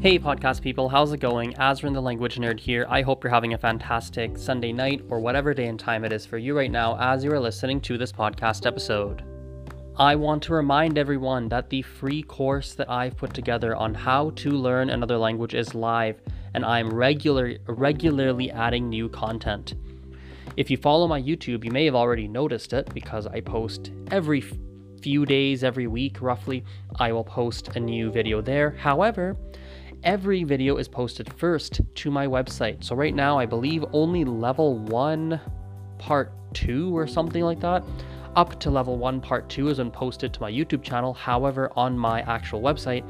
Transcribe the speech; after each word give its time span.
Hey, 0.00 0.16
podcast 0.16 0.62
people, 0.62 0.88
how's 0.88 1.12
it 1.12 1.18
going? 1.18 1.54
Azren 1.54 1.92
the 1.92 2.00
Language 2.00 2.36
Nerd 2.36 2.60
here. 2.60 2.86
I 2.88 3.02
hope 3.02 3.24
you're 3.24 3.32
having 3.32 3.54
a 3.54 3.58
fantastic 3.58 4.38
Sunday 4.38 4.72
night 4.72 5.04
or 5.08 5.18
whatever 5.18 5.52
day 5.52 5.66
and 5.66 5.76
time 5.76 6.04
it 6.04 6.12
is 6.12 6.24
for 6.24 6.38
you 6.38 6.56
right 6.56 6.70
now 6.70 6.96
as 7.00 7.24
you 7.24 7.32
are 7.32 7.40
listening 7.40 7.80
to 7.80 7.98
this 7.98 8.12
podcast 8.12 8.64
episode. 8.64 9.24
I 9.96 10.14
want 10.14 10.44
to 10.44 10.52
remind 10.54 10.98
everyone 10.98 11.48
that 11.48 11.68
the 11.68 11.82
free 11.82 12.22
course 12.22 12.74
that 12.74 12.88
I've 12.88 13.16
put 13.16 13.34
together 13.34 13.74
on 13.74 13.92
how 13.92 14.30
to 14.36 14.50
learn 14.50 14.90
another 14.90 15.18
language 15.18 15.54
is 15.54 15.74
live, 15.74 16.22
and 16.54 16.64
I'm 16.64 16.94
regular, 16.94 17.56
regularly 17.66 18.52
adding 18.52 18.88
new 18.88 19.08
content. 19.08 19.74
If 20.56 20.70
you 20.70 20.76
follow 20.76 21.08
my 21.08 21.20
YouTube, 21.20 21.64
you 21.64 21.72
may 21.72 21.86
have 21.86 21.96
already 21.96 22.28
noticed 22.28 22.72
it 22.72 22.88
because 22.94 23.26
I 23.26 23.40
post 23.40 23.90
every 24.12 24.44
few 25.02 25.26
days, 25.26 25.64
every 25.64 25.88
week 25.88 26.20
roughly, 26.20 26.64
I 27.00 27.10
will 27.10 27.24
post 27.24 27.74
a 27.74 27.80
new 27.80 28.12
video 28.12 28.40
there. 28.40 28.70
However, 28.70 29.36
every 30.02 30.44
video 30.44 30.76
is 30.76 30.88
posted 30.88 31.32
first 31.34 31.80
to 31.94 32.10
my 32.10 32.26
website. 32.26 32.84
So 32.84 32.94
right 32.94 33.14
now, 33.14 33.38
I 33.38 33.46
believe 33.46 33.84
only 33.92 34.24
level 34.24 34.78
1 34.78 35.40
part 35.98 36.32
2 36.54 36.96
or 36.96 37.06
something 37.06 37.42
like 37.42 37.60
that 37.60 37.84
up 38.36 38.60
to 38.60 38.70
level 38.70 38.96
1 38.96 39.20
part 39.20 39.48
2 39.48 39.66
has 39.66 39.78
been 39.78 39.90
posted 39.90 40.32
to 40.32 40.40
my 40.40 40.50
YouTube 40.50 40.82
channel. 40.82 41.12
However, 41.12 41.72
on 41.74 41.98
my 41.98 42.20
actual 42.22 42.60
website, 42.60 43.04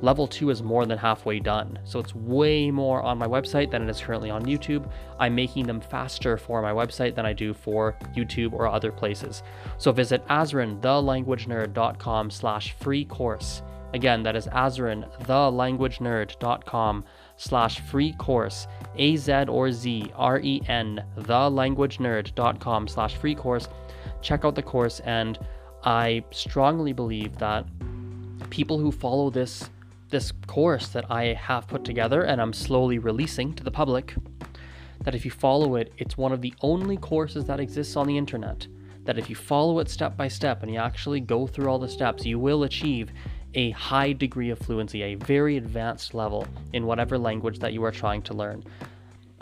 level 0.00 0.26
2 0.26 0.50
is 0.50 0.62
more 0.62 0.86
than 0.86 0.98
halfway 0.98 1.40
done. 1.40 1.78
So 1.84 1.98
it's 1.98 2.14
way 2.14 2.70
more 2.70 3.02
on 3.02 3.18
my 3.18 3.26
website 3.26 3.70
than 3.70 3.82
it 3.82 3.90
is 3.90 4.00
currently 4.00 4.30
on 4.30 4.44
YouTube. 4.44 4.90
I'm 5.18 5.34
making 5.34 5.66
them 5.66 5.80
faster 5.80 6.38
for 6.38 6.62
my 6.62 6.72
website 6.72 7.14
than 7.14 7.26
I 7.26 7.34
do 7.34 7.52
for 7.52 7.96
YouTube 8.16 8.54
or 8.54 8.66
other 8.66 8.90
places. 8.90 9.42
So 9.78 9.92
visit 9.92 10.26
azrenthelanguagenerd.com 10.28 12.30
slash 12.30 12.72
free 12.72 13.04
course. 13.04 13.62
Again, 13.94 14.22
that 14.22 14.36
is 14.36 14.46
azrenthelanguagenerd.com 14.46 17.04
slash 17.36 17.80
free 17.80 18.12
course, 18.14 18.66
A-Z 18.96 19.44
or 19.48 19.72
Z, 19.72 20.12
R-E-N, 20.14 21.04
thelanguagenerd.com 21.18 22.88
slash 22.88 23.16
free 23.16 23.34
course. 23.34 23.68
Check 24.22 24.44
out 24.44 24.54
the 24.54 24.62
course, 24.62 25.00
and 25.00 25.38
I 25.84 26.24
strongly 26.30 26.92
believe 26.92 27.36
that 27.38 27.66
people 28.50 28.78
who 28.78 28.92
follow 28.92 29.30
this 29.30 29.68
this 30.10 30.32
course 30.46 30.88
that 30.88 31.10
I 31.10 31.32
have 31.32 31.66
put 31.66 31.84
together 31.84 32.24
and 32.24 32.38
I'm 32.38 32.52
slowly 32.52 32.98
releasing 32.98 33.54
to 33.54 33.64
the 33.64 33.70
public, 33.70 34.14
that 35.04 35.14
if 35.14 35.24
you 35.24 35.30
follow 35.30 35.76
it, 35.76 35.94
it's 35.96 36.18
one 36.18 36.32
of 36.32 36.42
the 36.42 36.52
only 36.60 36.98
courses 36.98 37.46
that 37.46 37.60
exists 37.60 37.96
on 37.96 38.06
the 38.06 38.18
internet. 38.18 38.66
That 39.04 39.18
if 39.18 39.30
you 39.30 39.34
follow 39.34 39.78
it 39.78 39.88
step 39.88 40.14
by 40.16 40.28
step 40.28 40.62
and 40.62 40.70
you 40.70 40.78
actually 40.78 41.20
go 41.20 41.46
through 41.46 41.68
all 41.68 41.78
the 41.78 41.88
steps, 41.88 42.26
you 42.26 42.38
will 42.38 42.64
achieve 42.64 43.10
a 43.54 43.70
high 43.70 44.12
degree 44.12 44.50
of 44.50 44.58
fluency, 44.58 45.02
a 45.02 45.14
very 45.14 45.56
advanced 45.56 46.14
level 46.14 46.46
in 46.72 46.86
whatever 46.86 47.18
language 47.18 47.58
that 47.58 47.72
you 47.72 47.84
are 47.84 47.90
trying 47.90 48.22
to 48.22 48.34
learn. 48.34 48.64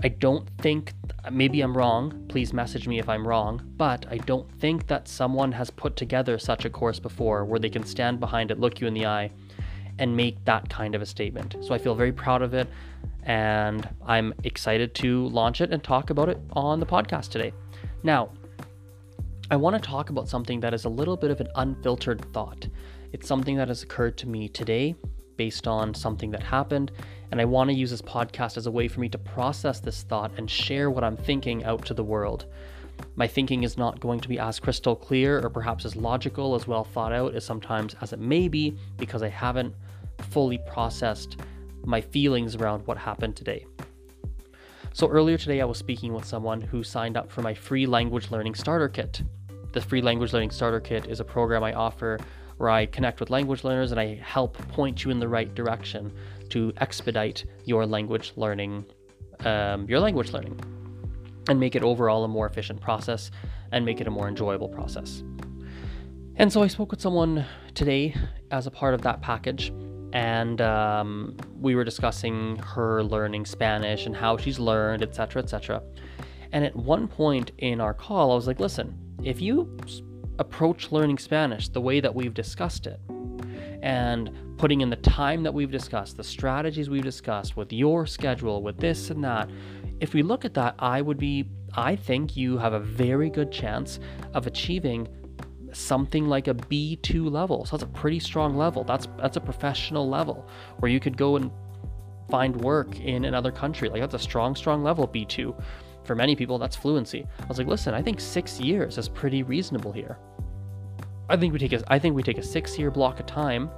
I 0.03 0.09
don't 0.09 0.49
think, 0.59 0.95
maybe 1.31 1.61
I'm 1.61 1.77
wrong, 1.77 2.25
please 2.29 2.53
message 2.53 2.89
me 2.89 2.99
if 2.99 3.09
I'm 3.09 3.27
wrong, 3.27 3.63
but 3.77 4.07
I 4.11 4.17
don't 4.17 4.51
think 4.59 4.87
that 4.87 5.07
someone 5.07 5.53
has 5.53 5.69
put 5.69 5.95
together 5.95 6.39
such 6.39 6.65
a 6.65 6.71
course 6.71 6.99
before 6.99 7.45
where 7.45 7.61
they 7.61 7.69
can 7.69 7.85
stand 7.85 8.19
behind 8.19 8.51
it, 8.51 8.59
look 8.59 8.81
you 8.81 8.87
in 8.87 8.95
the 8.95 9.07
eye, 9.07 9.31
and 9.99 10.17
make 10.17 10.43
that 10.47 10.71
kind 10.71 10.95
of 10.95 11.03
a 11.03 11.07
statement. 11.07 11.57
So 11.61 11.75
I 11.75 11.79
feel 11.79 11.95
very 11.95 12.13
proud 12.13 12.41
of 12.41 12.55
it, 12.55 12.67
and 13.25 13.87
I'm 14.07 14.33
excited 14.45 14.95
to 14.97 15.27
launch 15.29 15.61
it 15.61 15.71
and 15.71 15.85
talk 15.85 16.09
about 16.09 16.31
it 16.31 16.41
on 16.55 16.81
the 16.81 16.87
podcast 16.87 17.29
today. 17.29 17.53
Now, 18.03 18.31
I 19.51 19.57
want 19.57 19.77
to 19.77 19.87
talk 19.87 20.09
about 20.09 20.29
something 20.29 20.61
that 20.61 20.73
is 20.73 20.87
a 20.87 20.89
little 20.89 21.17
bit 21.17 21.31
of 21.31 21.41
an 21.41 21.49
unfiltered 21.57 22.25
thought. 22.33 22.67
It's 23.13 23.27
something 23.27 23.57
that 23.57 23.69
has 23.69 23.83
occurred 23.83 24.17
to 24.19 24.29
me 24.29 24.49
today 24.49 24.95
based 25.37 25.67
on 25.67 25.95
something 25.95 26.31
that 26.31 26.43
happened, 26.43 26.93
and 27.31 27.41
I 27.41 27.45
want 27.45 27.71
to 27.71 27.75
use 27.75 27.91
this 27.91 28.03
podcast 28.03 28.57
as 28.57 28.67
a 28.67 28.71
way 28.71 28.87
for 28.89 29.01
me 29.01 29.09
to 29.09 29.19
process 29.19 29.81
this 29.81 30.03
thought 30.03 30.31
and 30.37 30.49
share 30.49 30.91
what 30.91 31.03
I'm 31.03 31.17
thinking 31.17 31.65
out 31.65 31.85
to 31.87 31.95
the 31.95 32.05
world. 32.05 32.47
My 33.17 33.27
thinking 33.27 33.63
is 33.63 33.79
not 33.79 33.99
going 33.99 34.21
to 34.21 34.29
be 34.29 34.39
as 34.39 34.61
crystal 34.61 34.95
clear 34.95 35.45
or 35.45 35.51
perhaps 35.51 35.85
as 35.85 35.97
logical, 35.97 36.55
as 36.55 36.69
well 36.69 36.85
thought 36.85 37.13
out 37.13 37.35
as 37.35 37.45
sometimes 37.45 37.97
as 38.01 38.13
it 38.13 38.21
may 38.21 38.49
be 38.49 38.77
because 38.97 39.23
I 39.23 39.29
haven't 39.29 39.75
fully 40.31 40.59
processed 40.59 41.39
my 41.85 42.01
feelings 42.01 42.55
around 42.55 42.87
what 42.87 42.99
happened 42.99 43.35
today. 43.35 43.67
So, 44.93 45.09
earlier 45.09 45.39
today, 45.39 45.61
I 45.61 45.65
was 45.65 45.79
speaking 45.79 46.13
with 46.13 46.25
someone 46.25 46.61
who 46.61 46.83
signed 46.83 47.17
up 47.17 47.31
for 47.31 47.43
my 47.43 47.55
free 47.55 47.87
language 47.87 48.31
learning 48.31 48.55
starter 48.55 48.89
kit. 48.89 49.23
The 49.73 49.81
free 49.81 50.03
language 50.03 50.33
learning 50.33 50.51
starter 50.51 50.81
kit 50.81 51.07
is 51.07 51.21
a 51.21 51.25
program 51.25 51.65
I 51.65 51.73
offer 51.73 52.19
where 52.61 52.69
I 52.69 52.85
connect 52.85 53.21
with 53.21 53.31
language 53.31 53.65
learners 53.65 53.91
and 53.91 53.99
I 53.99 54.17
help 54.17 54.59
point 54.69 55.03
you 55.03 55.11
in 55.11 55.19
the 55.19 55.27
right 55.27 55.53
direction 55.55 56.13
to 56.51 56.75
expedite 56.77 57.47
your 57.65 57.87
language 57.87 58.35
learning, 58.37 58.85
um, 59.47 59.89
your 59.89 59.99
language 59.99 60.33
learning, 60.33 60.61
and 61.49 61.59
make 61.59 61.75
it 61.75 61.83
overall 61.83 62.23
a 62.23 62.29
more 62.29 62.47
efficient 62.47 62.79
process 62.79 63.31
and 63.73 63.83
make 63.83 64.03
it 64.03 64.07
a 64.07 64.11
more 64.11 64.29
enjoyable 64.29 64.69
process. 64.69 65.23
And 66.37 66.53
so 66.53 66.63
I 66.63 66.67
spoke 66.67 66.91
with 66.91 67.01
someone 67.01 67.47
today 67.73 68.15
as 68.51 68.67
a 68.67 68.71
part 68.71 68.93
of 68.93 69.01
that 69.03 69.23
package, 69.23 69.73
and 70.13 70.61
um, 70.61 71.39
we 71.59 71.75
were 71.75 71.85
discussing 71.85 72.57
her 72.59 73.03
learning 73.03 73.47
Spanish 73.47 74.05
and 74.05 74.15
how 74.15 74.37
she's 74.37 74.59
learned, 74.59 75.03
etc., 75.03 75.43
etc. 75.43 75.83
And 76.53 76.63
at 76.67 76.77
one 76.77 77.09
point 77.09 77.53
in 77.57 77.81
our 77.81 77.95
call, 77.95 78.33
I 78.33 78.35
was 78.35 78.47
like, 78.47 78.61
"Listen, 78.61 78.99
if 79.23 79.41
you 79.41 79.79
approach 80.41 80.91
learning 80.91 81.19
Spanish 81.19 81.69
the 81.69 81.81
way 81.81 82.01
that 82.01 82.13
we've 82.13 82.35
discussed 82.35 82.87
it 82.87 82.99
and 83.83 84.31
putting 84.59 84.81
in 84.81 84.91
the 84.91 84.97
time 84.97 85.43
that 85.43 85.55
we've 85.55 85.71
discussed, 85.71 86.17
the 86.17 86.25
strategies 86.25 86.91
we've 86.91 87.05
discussed 87.05 87.57
with 87.57 87.73
your 87.73 88.07
schedule, 88.07 88.63
with 88.63 88.77
this 88.79 89.11
and 89.11 89.23
that, 89.25 89.49
if 90.01 90.13
we 90.13 90.23
look 90.23 90.45
at 90.45 90.55
that, 90.55 90.75
I 90.79 91.01
would 91.01 91.19
be, 91.19 91.49
I 91.75 91.97
think 91.97 92.37
you 92.37 92.59
have 92.59 92.73
a 92.73 92.81
very 92.81 93.31
good 93.31 93.53
chance 93.53 94.01
of 94.35 94.47
achieving 94.47 95.09
something 95.73 96.27
like 96.27 96.49
a 96.49 96.55
B2 96.55 97.31
level. 97.31 97.65
So 97.65 97.77
that's 97.77 97.89
a 97.89 97.93
pretty 97.95 98.19
strong 98.19 98.57
level. 98.57 98.83
That's 98.85 99.07
that's 99.19 99.37
a 99.37 99.41
professional 99.41 100.09
level 100.09 100.49
where 100.81 100.91
you 100.91 101.01
could 101.01 101.17
go 101.17 101.37
and 101.37 101.51
find 102.29 102.57
work 102.57 102.99
in 103.01 103.25
another 103.25 103.53
country. 103.53 103.89
Like 103.89 104.01
that's 104.01 104.15
a 104.15 104.19
strong, 104.19 104.55
strong 104.57 104.83
level 104.83 105.07
B2. 105.07 105.55
For 106.05 106.15
many 106.15 106.35
people, 106.35 106.59
that's 106.59 106.77
fluency. 106.77 107.27
I 107.41 107.47
was 107.47 107.59
like, 107.59 107.67
listen, 107.67 107.95
I 107.95 108.03
think 108.03 108.21
six 108.21 108.59
years 108.61 108.99
is 108.99 109.09
pretty 109.09 109.43
reasonable 109.43 109.93
here. 109.93 110.19
I 111.29 111.37
think 111.37 111.53
we 111.53 111.59
take 111.59 111.73
a 111.73 111.83
I 111.87 111.99
think 111.99 112.17
we 112.17 112.23
take 112.23 112.39
a 112.39 112.43
six 112.43 112.79
year 112.79 112.91
block 112.91 113.21
of 113.21 113.27
time. 113.27 113.71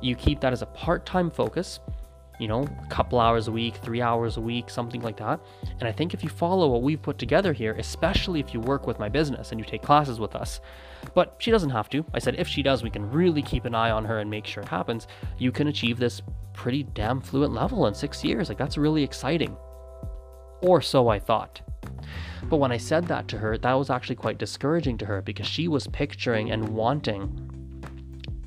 You 0.00 0.14
keep 0.14 0.40
that 0.40 0.52
as 0.52 0.62
a 0.62 0.66
part 0.66 1.04
time 1.04 1.30
focus, 1.30 1.80
you 2.38 2.46
know, 2.46 2.62
a 2.62 2.86
couple 2.88 3.18
hours 3.18 3.48
a 3.48 3.52
week, 3.52 3.76
three 3.76 4.00
hours 4.00 4.36
a 4.36 4.40
week, 4.40 4.70
something 4.70 5.00
like 5.00 5.16
that. 5.16 5.40
And 5.80 5.88
I 5.88 5.92
think 5.92 6.14
if 6.14 6.22
you 6.22 6.28
follow 6.28 6.68
what 6.68 6.82
we've 6.82 7.02
put 7.02 7.18
together 7.18 7.52
here, 7.52 7.72
especially 7.78 8.38
if 8.38 8.54
you 8.54 8.60
work 8.60 8.86
with 8.86 8.98
my 8.98 9.08
business 9.08 9.50
and 9.50 9.58
you 9.58 9.66
take 9.66 9.82
classes 9.82 10.20
with 10.20 10.36
us, 10.36 10.60
but 11.14 11.34
she 11.38 11.50
doesn't 11.50 11.70
have 11.70 11.88
to. 11.90 12.04
I 12.14 12.18
said 12.18 12.36
if 12.38 12.46
she 12.46 12.62
does, 12.62 12.82
we 12.82 12.90
can 12.90 13.10
really 13.10 13.42
keep 13.42 13.64
an 13.64 13.74
eye 13.74 13.90
on 13.90 14.04
her 14.04 14.20
and 14.20 14.30
make 14.30 14.46
sure 14.46 14.62
it 14.62 14.68
happens. 14.68 15.08
You 15.38 15.50
can 15.50 15.68
achieve 15.68 15.98
this 15.98 16.22
pretty 16.52 16.84
damn 16.84 17.20
fluent 17.20 17.52
level 17.52 17.86
in 17.86 17.94
six 17.94 18.22
years. 18.22 18.48
Like 18.48 18.58
that's 18.58 18.78
really 18.78 19.02
exciting. 19.02 19.56
Or 20.60 20.80
so 20.80 21.08
I 21.08 21.18
thought. 21.18 21.60
But 22.48 22.56
when 22.56 22.72
I 22.72 22.76
said 22.76 23.06
that 23.08 23.28
to 23.28 23.38
her, 23.38 23.56
that 23.58 23.72
was 23.72 23.90
actually 23.90 24.16
quite 24.16 24.38
discouraging 24.38 24.98
to 24.98 25.06
her 25.06 25.22
because 25.22 25.46
she 25.46 25.68
was 25.68 25.86
picturing 25.86 26.50
and 26.50 26.68
wanting, 26.70 27.40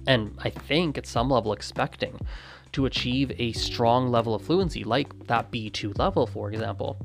and 0.05 0.35
I 0.39 0.49
think 0.49 0.97
at 0.97 1.07
some 1.07 1.29
level 1.29 1.53
expecting, 1.53 2.19
to 2.73 2.85
achieve 2.85 3.31
a 3.39 3.53
strong 3.53 4.09
level 4.09 4.35
of 4.35 4.43
fluency, 4.43 4.83
like 4.83 5.27
that 5.27 5.51
B2 5.51 5.97
level, 5.97 6.27
for 6.27 6.51
example, 6.51 6.97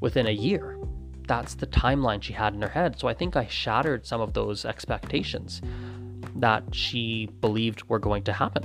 within 0.00 0.26
a 0.26 0.30
year. 0.30 0.78
That's 1.26 1.54
the 1.54 1.66
timeline 1.66 2.22
she 2.22 2.34
had 2.34 2.52
in 2.52 2.60
her 2.60 2.68
head. 2.68 2.98
So 2.98 3.08
I 3.08 3.14
think 3.14 3.36
I 3.36 3.46
shattered 3.46 4.06
some 4.06 4.20
of 4.20 4.34
those 4.34 4.64
expectations 4.66 5.62
that 6.36 6.62
she 6.74 7.30
believed 7.40 7.88
were 7.88 7.98
going 7.98 8.24
to 8.24 8.32
happen. 8.32 8.64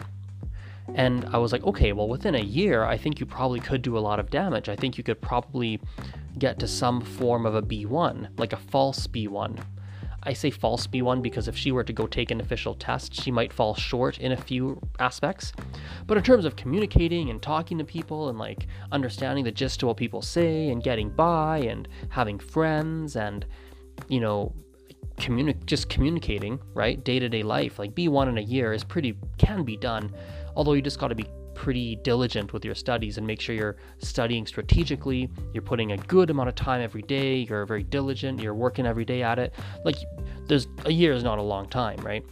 And 0.95 1.25
I 1.31 1.37
was 1.37 1.51
like, 1.51 1.63
okay, 1.63 1.93
well, 1.93 2.07
within 2.07 2.35
a 2.35 2.41
year, 2.41 2.83
I 2.83 2.97
think 2.97 3.19
you 3.19 3.25
probably 3.25 3.59
could 3.59 3.81
do 3.81 3.97
a 3.97 3.99
lot 3.99 4.19
of 4.19 4.29
damage. 4.29 4.69
I 4.69 4.75
think 4.75 4.97
you 4.97 5.03
could 5.03 5.21
probably 5.21 5.79
get 6.37 6.59
to 6.59 6.67
some 6.67 7.01
form 7.01 7.45
of 7.45 7.55
a 7.55 7.61
B1, 7.61 8.37
like 8.37 8.53
a 8.53 8.57
false 8.57 9.07
B1. 9.07 9.59
I 10.23 10.33
say 10.33 10.49
false 10.49 10.85
B1 10.85 11.21
because 11.21 11.47
if 11.47 11.55
she 11.55 11.71
were 11.71 11.83
to 11.83 11.93
go 11.93 12.05
take 12.05 12.31
an 12.31 12.41
official 12.41 12.75
test, 12.75 13.13
she 13.13 13.31
might 13.31 13.53
fall 13.53 13.73
short 13.73 14.17
in 14.19 14.33
a 14.33 14.37
few 14.37 14.81
aspects. 14.99 15.53
But 16.05 16.17
in 16.17 16.23
terms 16.23 16.45
of 16.45 16.55
communicating 16.55 17.29
and 17.29 17.41
talking 17.41 17.77
to 17.77 17.85
people 17.85 18.29
and 18.29 18.37
like 18.37 18.67
understanding 18.91 19.45
the 19.45 19.51
gist 19.51 19.81
of 19.81 19.87
what 19.87 19.97
people 19.97 20.21
say 20.21 20.69
and 20.69 20.83
getting 20.83 21.09
by 21.09 21.59
and 21.59 21.87
having 22.09 22.37
friends 22.37 23.15
and, 23.15 23.45
you 24.09 24.19
know, 24.19 24.53
communi- 25.17 25.65
just 25.65 25.89
communicating, 25.89 26.59
right? 26.73 27.01
Day 27.03 27.19
to 27.19 27.29
day 27.29 27.43
life, 27.43 27.79
like 27.79 27.95
B1 27.95 28.27
in 28.27 28.37
a 28.37 28.41
year 28.41 28.73
is 28.73 28.83
pretty, 28.83 29.15
can 29.37 29.63
be 29.63 29.77
done. 29.77 30.11
Although 30.59 30.73
you 30.73 30.81
just 30.81 30.99
got 30.99 31.07
to 31.07 31.15
be 31.15 31.25
pretty 31.53 31.95
diligent 32.03 32.51
with 32.51 32.65
your 32.65 32.75
studies 32.75 33.17
and 33.17 33.25
make 33.25 33.39
sure 33.39 33.55
you're 33.55 33.77
studying 33.99 34.45
strategically, 34.45 35.29
you're 35.53 35.61
putting 35.61 35.93
a 35.93 35.97
good 35.97 36.29
amount 36.29 36.49
of 36.49 36.55
time 36.55 36.81
every 36.81 37.01
day, 37.03 37.37
you're 37.37 37.65
very 37.65 37.83
diligent, 37.83 38.41
you're 38.41 38.53
working 38.53 38.85
every 38.85 39.05
day 39.05 39.23
at 39.23 39.39
it. 39.39 39.53
Like 39.85 39.95
there's 40.47 40.67
a 40.83 40.91
year 40.91 41.13
is 41.13 41.23
not 41.23 41.39
a 41.39 41.41
long 41.41 41.69
time, 41.69 41.97
right? 42.01 42.25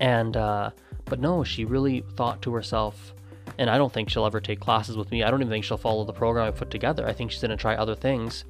And 0.00 0.38
uh 0.38 0.70
but 1.04 1.20
no, 1.20 1.44
she 1.44 1.66
really 1.66 2.02
thought 2.16 2.40
to 2.42 2.54
herself, 2.54 3.12
And 3.58 3.68
I 3.68 3.76
don't 3.76 3.92
think 3.92 4.08
she'll 4.08 4.24
ever 4.24 4.40
take 4.40 4.58
classes 4.58 4.96
with 4.96 5.10
me. 5.10 5.22
I 5.22 5.30
don't 5.30 5.42
even 5.42 5.50
think 5.50 5.66
she'll 5.66 5.76
follow 5.76 6.04
the 6.06 6.14
program 6.14 6.46
I 6.46 6.50
put 6.50 6.70
together. 6.70 7.06
I 7.06 7.12
think 7.12 7.30
she's 7.30 7.42
going 7.42 7.50
to 7.50 7.58
try 7.58 7.74
other 7.76 7.94
things. 7.94 8.44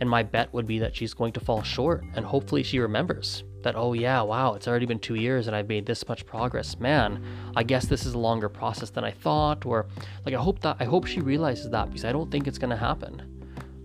And 0.00 0.10
my 0.10 0.24
bet 0.24 0.52
would 0.52 0.66
be 0.66 0.80
that 0.80 0.96
she's 0.96 1.14
going 1.14 1.34
to 1.34 1.40
fall 1.40 1.62
short. 1.62 2.02
And 2.16 2.24
hopefully 2.24 2.64
she 2.64 2.80
remembers 2.80 3.44
that, 3.62 3.74
oh, 3.76 3.92
yeah, 3.92 4.22
wow, 4.22 4.54
it's 4.54 4.68
already 4.68 4.86
been 4.86 4.98
two 4.98 5.16
years 5.16 5.46
and 5.46 5.56
I've 5.56 5.68
made 5.68 5.86
this 5.86 6.06
much 6.08 6.24
progress. 6.26 6.78
Man, 6.78 7.24
I 7.56 7.62
guess 7.62 7.86
this 7.86 8.06
is 8.06 8.14
a 8.14 8.18
longer 8.18 8.48
process 8.48 8.90
than 8.90 9.04
I 9.04 9.10
thought. 9.10 9.66
Or 9.66 9.86
like, 10.24 10.34
I 10.34 10.40
hope 10.40 10.60
that, 10.60 10.76
I 10.80 10.84
hope 10.84 11.06
she 11.06 11.20
realizes 11.20 11.70
that 11.70 11.88
because 11.88 12.04
I 12.04 12.12
don't 12.12 12.30
think 12.30 12.46
it's 12.46 12.58
going 12.58 12.70
to 12.70 12.76
happen. 12.76 13.34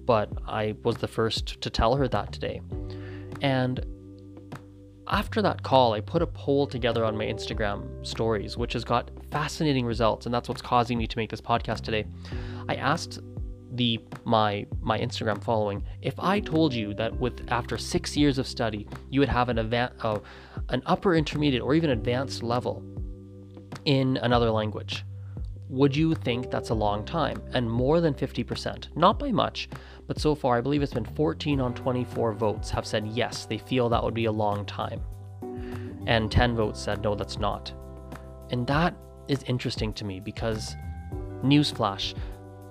But 0.06 0.30
I 0.48 0.76
was 0.84 0.98
the 0.98 1.08
first 1.08 1.62
to 1.62 1.70
tell 1.70 1.96
her 1.96 2.08
that 2.10 2.32
today. 2.32 2.62
And 3.42 3.86
after 5.08 5.42
that 5.42 5.64
call, 5.64 5.94
I 5.94 6.02
put 6.02 6.22
a 6.22 6.28
poll 6.28 6.68
together 6.68 7.04
on 7.04 7.18
my 7.18 7.26
Instagram 7.26 8.06
stories, 8.06 8.58
which 8.58 8.74
has 8.74 8.84
got 8.84 9.12
fascinating 9.32 9.86
results, 9.86 10.26
and 10.26 10.34
that's 10.34 10.48
what's 10.48 10.62
causing 10.62 10.98
me 10.98 11.08
to 11.08 11.18
make 11.18 11.30
this 11.30 11.42
podcast 11.42 11.82
today. 11.82 12.06
I 12.70 12.76
asked 12.76 13.20
the 13.74 14.00
my 14.26 14.66
my 14.82 15.00
Instagram 15.00 15.44
following 15.44 15.84
if 16.02 16.20
I 16.20 16.40
told 16.40 16.74
you 16.74 16.94
that 16.96 17.16
with 17.20 17.46
after 17.50 17.78
six 17.78 18.16
years 18.16 18.38
of 18.38 18.48
study, 18.48 18.88
you 19.10 19.20
would 19.20 19.30
have 19.30 19.50
an 19.50 19.60
advanced, 19.60 20.06
uh, 20.06 20.20
an 20.70 20.82
upper 20.86 21.16
intermediate 21.16 21.62
or 21.62 21.74
even 21.76 21.90
advanced 21.90 22.44
level 22.44 22.84
in 23.86 24.18
another 24.18 24.50
language, 24.52 25.04
would 25.70 25.96
you 25.96 26.14
think 26.14 26.52
that's 26.52 26.70
a 26.70 26.74
long 26.74 27.04
time? 27.04 27.42
And 27.54 27.70
more 27.70 28.00
than 28.00 28.14
50%, 28.14 28.96
not 28.96 29.18
by 29.18 29.32
much, 29.32 29.70
but 30.08 30.20
so 30.20 30.36
far, 30.36 30.58
I 30.58 30.62
believe 30.62 30.84
it's 30.84 30.94
been 30.94 31.06
14 31.06 31.60
on 31.60 31.74
24 31.74 32.34
votes 32.34 32.70
have 32.70 32.86
said 32.86 33.08
yes, 33.08 33.46
they 33.46 33.58
feel 33.58 33.90
that 33.90 34.04
would 34.04 34.14
be 34.14 34.26
a 34.26 34.32
long 34.32 34.66
time. 34.66 35.02
And 36.06 36.32
10 36.32 36.56
votes 36.56 36.82
said 36.82 37.02
no, 37.02 37.16
that's 37.16 37.40
not. 37.40 37.74
And 38.52 38.68
that 38.68 38.96
is 39.28 39.44
interesting 39.44 39.94
to 39.94 40.06
me 40.06 40.20
because, 40.20 40.76
newsflash, 41.44 42.14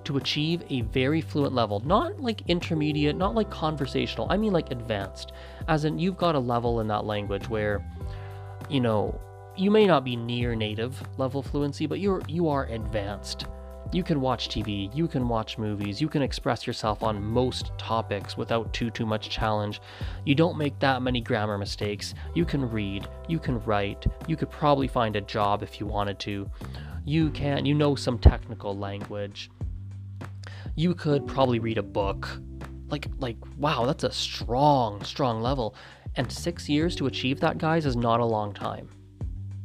to 0.05 0.17
achieve 0.17 0.63
a 0.71 0.83
very 0.83 1.21
fluent 1.21 1.55
level, 1.55 1.81
not 1.81 2.21
like 2.21 2.43
intermediate, 2.49 3.17
not 3.17 3.35
like 3.35 3.51
conversational, 3.51 4.27
I 4.31 4.37
mean 4.37 4.53
like 4.53 4.71
advanced, 4.71 5.33
as 5.69 5.85
in 5.85 5.99
you've 5.99 6.17
got 6.17 6.35
a 6.35 6.39
level 6.39 6.81
in 6.81 6.89
that 6.89 7.05
language 7.05 7.49
where, 7.49 7.85
you 8.69 8.81
know, 8.81 9.19
you 9.57 9.71
may 9.71 9.87
not 9.87 10.05
be 10.05 10.17
near 10.17 10.55
native 10.55 11.03
level 11.19 11.43
fluency, 11.43 11.87
but 11.87 12.01
you're 12.01 12.23
you 12.27 12.49
are 12.49 12.65
advanced 12.67 13.47
you 13.93 14.03
can 14.03 14.23
watch 14.23 14.49
TV, 14.49 14.95
you 14.95 15.07
can 15.07 15.29
watch 15.29 15.59
movies, 15.59 16.01
you 16.01 16.09
can 16.09 16.23
express 16.23 16.67
yourself 16.67 17.03
on 17.03 17.23
most 17.23 17.73
topics 17.77 18.37
without 18.39 18.73
too 18.73 18.91
too 18.91 19.05
much 19.05 19.29
challenge. 19.29 19.81
You 20.25 20.35
don't 20.35 20.57
make 20.57 20.79
that 20.79 21.03
many 21.03 21.21
grammar 21.21 21.59
mistakes. 21.59 22.15
You 22.35 22.47
can 22.47 22.71
read, 22.71 23.07
you 23.29 23.39
can 23.39 23.63
write, 23.65 24.07
you 24.27 24.37
could 24.37 24.51
probably 24.51 24.89
find 24.89 25.15
a 25.17 25.21
job 25.21 25.63
if 25.63 25.79
you 25.79 25.87
wanted 25.87 26.19
to. 26.21 26.51
You 27.05 27.31
can 27.31 27.67
you 27.67 27.75
know 27.75 27.95
some 27.95 28.19
technical 28.19 28.77
language. 28.77 29.51
You 30.75 30.95
could 30.95 31.27
probably 31.27 31.59
read 31.59 31.79
a 31.79 31.83
book. 31.83 32.29
Like 32.89 33.07
like 33.19 33.37
wow, 33.59 33.87
that's 33.87 34.05
a 34.05 34.13
strong 34.13 35.03
strong 35.05 35.41
level. 35.41 35.75
And 36.17 36.31
6 36.31 36.69
years 36.69 36.95
to 36.97 37.07
achieve 37.07 37.41
that 37.41 37.57
guys 37.59 37.87
is 37.87 37.97
not 37.97 38.21
a 38.21 38.25
long 38.25 38.53
time. 38.53 38.89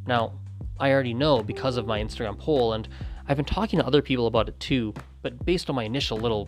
Now, 0.06 0.34
I 0.80 0.92
already 0.92 1.14
know 1.14 1.44
because 1.44 1.76
of 1.76 1.86
my 1.86 2.00
Instagram 2.00 2.40
poll 2.40 2.74
and 2.74 2.88
I've 3.28 3.36
been 3.36 3.46
talking 3.46 3.80
to 3.80 3.86
other 3.86 4.02
people 4.02 4.28
about 4.28 4.48
it 4.48 4.58
too, 4.60 4.94
but 5.22 5.46
based 5.46 5.70
on 5.70 5.76
my 5.76 5.84
initial 5.84 6.18
little 6.18 6.48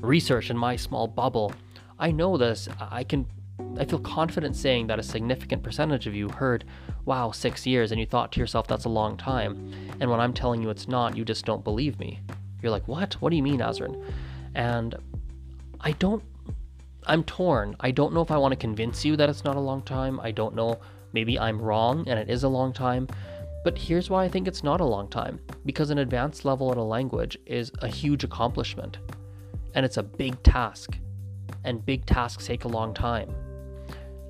research 0.00 0.50
in 0.50 0.58
my 0.58 0.76
small 0.76 1.06
bubble, 1.06 1.54
I 1.98 2.10
know 2.10 2.36
this. 2.36 2.68
I 2.78 3.04
can 3.04 3.26
I 3.78 3.84
feel 3.84 4.00
confident 4.00 4.56
saying 4.56 4.88
that 4.88 4.98
a 4.98 5.02
significant 5.02 5.62
percentage 5.62 6.06
of 6.06 6.14
you 6.14 6.28
heard, 6.28 6.64
wow, 7.04 7.30
six 7.30 7.66
years, 7.66 7.92
and 7.92 8.00
you 8.00 8.06
thought 8.06 8.32
to 8.32 8.40
yourself, 8.40 8.66
that's 8.66 8.84
a 8.84 8.90
long 8.90 9.16
time. 9.16 9.72
And 10.00 10.10
when 10.10 10.20
I'm 10.20 10.32
telling 10.32 10.62
you 10.62 10.70
it's 10.70 10.88
not, 10.88 11.16
you 11.16 11.24
just 11.24 11.44
don't 11.44 11.64
believe 11.64 11.98
me. 11.98 12.20
You're 12.62 12.72
like, 12.72 12.86
what? 12.88 13.14
What 13.14 13.30
do 13.30 13.36
you 13.36 13.42
mean, 13.42 13.60
Azren? 13.60 14.02
And 14.54 14.94
I 15.80 15.92
don't, 15.92 16.22
I'm 17.06 17.24
torn. 17.24 17.76
I 17.80 17.90
don't 17.90 18.12
know 18.12 18.20
if 18.20 18.30
I 18.30 18.36
want 18.36 18.52
to 18.52 18.56
convince 18.56 19.04
you 19.04 19.16
that 19.16 19.28
it's 19.28 19.44
not 19.44 19.56
a 19.56 19.60
long 19.60 19.82
time. 19.82 20.20
I 20.20 20.30
don't 20.30 20.54
know. 20.54 20.78
Maybe 21.12 21.38
I'm 21.38 21.60
wrong 21.60 22.08
and 22.08 22.18
it 22.18 22.30
is 22.30 22.44
a 22.44 22.48
long 22.48 22.72
time. 22.72 23.08
But 23.64 23.76
here's 23.76 24.08
why 24.08 24.24
I 24.24 24.28
think 24.28 24.48
it's 24.48 24.62
not 24.62 24.80
a 24.80 24.84
long 24.84 25.08
time 25.08 25.38
because 25.66 25.90
an 25.90 25.98
advanced 25.98 26.44
level 26.44 26.72
in 26.72 26.78
a 26.78 26.84
language 26.84 27.36
is 27.46 27.70
a 27.80 27.88
huge 27.88 28.24
accomplishment 28.24 28.98
and 29.74 29.84
it's 29.84 29.98
a 29.98 30.02
big 30.02 30.42
task, 30.42 30.98
and 31.64 31.84
big 31.84 32.06
tasks 32.06 32.46
take 32.46 32.64
a 32.64 32.68
long 32.68 32.94
time. 32.94 33.32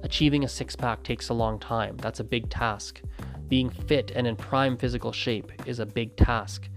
Achieving 0.02 0.44
a 0.44 0.48
six 0.48 0.76
pack 0.76 1.02
takes 1.02 1.28
a 1.28 1.34
long 1.34 1.58
time. 1.58 1.96
That's 1.98 2.20
a 2.20 2.24
big 2.24 2.50
task. 2.50 3.00
Being 3.48 3.70
fit 3.70 4.12
and 4.14 4.26
in 4.26 4.36
prime 4.36 4.76
physical 4.76 5.12
shape 5.12 5.52
is 5.66 5.78
a 5.78 5.86
big 5.86 6.16
task. 6.16 6.68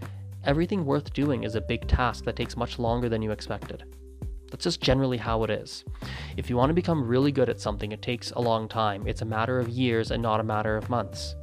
Everything 0.45 0.85
worth 0.85 1.13
doing 1.13 1.43
is 1.43 1.55
a 1.55 1.61
big 1.61 1.87
task 1.87 2.25
that 2.25 2.35
takes 2.35 2.57
much 2.57 2.77
longer 2.77 3.07
than 3.07 3.21
you 3.21 3.31
expected. 3.31 3.83
That's 4.51 4.65
just 4.65 4.81
generally 4.81 5.17
how 5.17 5.43
it 5.43 5.49
is. 5.49 5.83
If 6.37 6.49
you 6.49 6.57
want 6.57 6.69
to 6.69 6.75
become 6.75 7.07
really 7.07 7.31
good 7.31 7.49
at 7.49 7.59
something, 7.59 7.91
it 7.91 8.01
takes 8.01 8.31
a 8.31 8.39
long 8.39 8.67
time. 8.67 9.07
It's 9.07 9.21
a 9.21 9.25
matter 9.25 9.57
of 9.57 9.69
years 9.69 10.11
and 10.11 10.21
not 10.21 10.39
a 10.39 10.43
matter 10.43 10.77
of 10.77 10.89
months. 10.89 11.35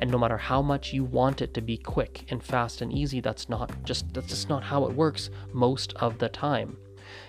And 0.00 0.10
no 0.10 0.18
matter 0.18 0.36
how 0.36 0.60
much 0.60 0.92
you 0.92 1.04
want 1.04 1.42
it 1.42 1.54
to 1.54 1.60
be 1.60 1.76
quick 1.76 2.24
and 2.30 2.42
fast 2.42 2.80
and 2.80 2.92
easy, 2.92 3.20
that's 3.20 3.48
not 3.48 3.70
just 3.84 4.12
that's 4.12 4.28
just 4.28 4.48
not 4.48 4.62
how 4.62 4.84
it 4.86 4.92
works 4.92 5.30
most 5.52 5.92
of 5.94 6.18
the 6.18 6.28
time. 6.28 6.76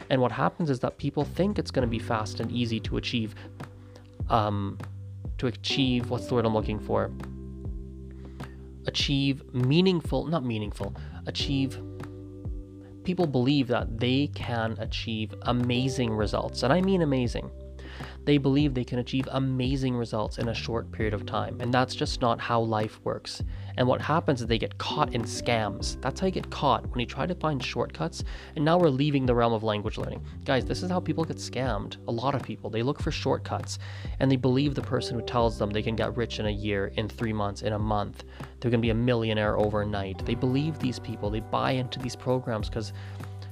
And 0.10 0.22
what 0.22 0.32
happens 0.32 0.70
is 0.70 0.80
that 0.80 0.98
people 0.98 1.24
think 1.24 1.60
it's 1.60 1.72
going 1.72 1.88
to 1.88 1.90
be 1.90 2.00
fast 2.00 2.40
and 2.40 2.52
easy 2.52 2.80
to 2.82 2.98
achieve 2.98 3.36
um 4.30 4.78
to 5.38 5.48
achieve 5.48 6.10
what's 6.10 6.28
the 6.28 6.36
word 6.36 6.46
I'm 6.46 6.54
looking 6.54 6.80
for? 6.80 7.12
Achieve 8.88 9.54
meaningful, 9.54 10.26
not 10.26 10.44
meaningful, 10.44 10.96
achieve 11.28 11.82
people 13.04 13.26
believe 13.26 13.68
that 13.68 14.00
they 14.00 14.28
can 14.36 14.76
achieve 14.80 15.34
amazing 15.44 16.12
results. 16.12 16.64
And 16.64 16.72
I 16.72 16.82
mean 16.82 17.02
amazing 17.02 17.50
they 18.26 18.38
believe 18.38 18.74
they 18.74 18.84
can 18.84 19.00
achieve 19.00 19.28
amazing 19.32 19.96
results 19.96 20.38
in 20.38 20.50
a 20.50 20.54
short 20.54 20.92
period 20.92 21.14
of 21.14 21.26
time. 21.26 21.60
And 21.60 21.74
that's 21.74 21.96
just 21.96 22.22
not 22.22 22.40
how 22.40 22.62
life 22.62 23.00
works. 23.04 23.44
And 23.78 23.88
what 23.88 24.02
happens 24.02 24.42
is 24.42 24.48
they 24.48 24.58
get 24.58 24.78
caught 24.78 25.14
in 25.14 25.24
scams. 25.24 26.00
That's 26.02 26.20
how 26.20 26.28
you 26.28 26.32
get 26.32 26.50
caught 26.50 26.88
when 26.90 27.00
you 27.00 27.06
try 27.06 27.26
to 27.26 27.34
find 27.36 27.64
shortcuts. 27.64 28.24
And 28.56 28.64
now 28.64 28.78
we're 28.78 28.90
leaving 28.90 29.26
the 29.26 29.34
realm 29.34 29.54
of 29.54 29.64
language 29.64 29.98
learning. 29.98 30.24
Guys, 30.46 30.66
this 30.66 30.84
is 30.84 30.92
how 30.92 31.00
people 31.00 31.24
get 31.24 31.38
scammed. 31.38 31.98
A 32.08 32.12
lot 32.12 32.36
of 32.36 32.44
people, 32.44 32.70
they 32.70 32.84
look 32.84 33.02
for 33.02 33.12
shortcuts 33.12 33.80
and 34.20 34.32
they 34.32 34.36
believe 34.36 34.76
the 34.76 34.82
person 34.82 35.16
who 35.18 35.26
tells 35.26 35.58
them 35.58 35.72
they 35.72 35.82
can 35.82 35.96
get 35.96 36.16
rich 36.16 36.40
in 36.40 36.46
a 36.46 36.52
year, 36.52 36.92
in 36.98 37.08
three 37.08 37.34
months, 37.34 37.62
in 37.62 37.74
a 37.74 37.80
month. 37.80 38.24
They're 38.60 38.72
going 38.72 38.82
to 38.82 38.86
be 38.86 38.92
a 38.92 38.96
millionaire 38.96 39.58
overnight. 39.58 40.24
They 40.26 40.36
believe 40.36 40.78
these 40.78 41.00
people. 41.00 41.30
They 41.30 41.40
buy 41.40 41.72
into 41.72 42.00
these 42.00 42.16
programs 42.16 42.70
because 42.70 42.94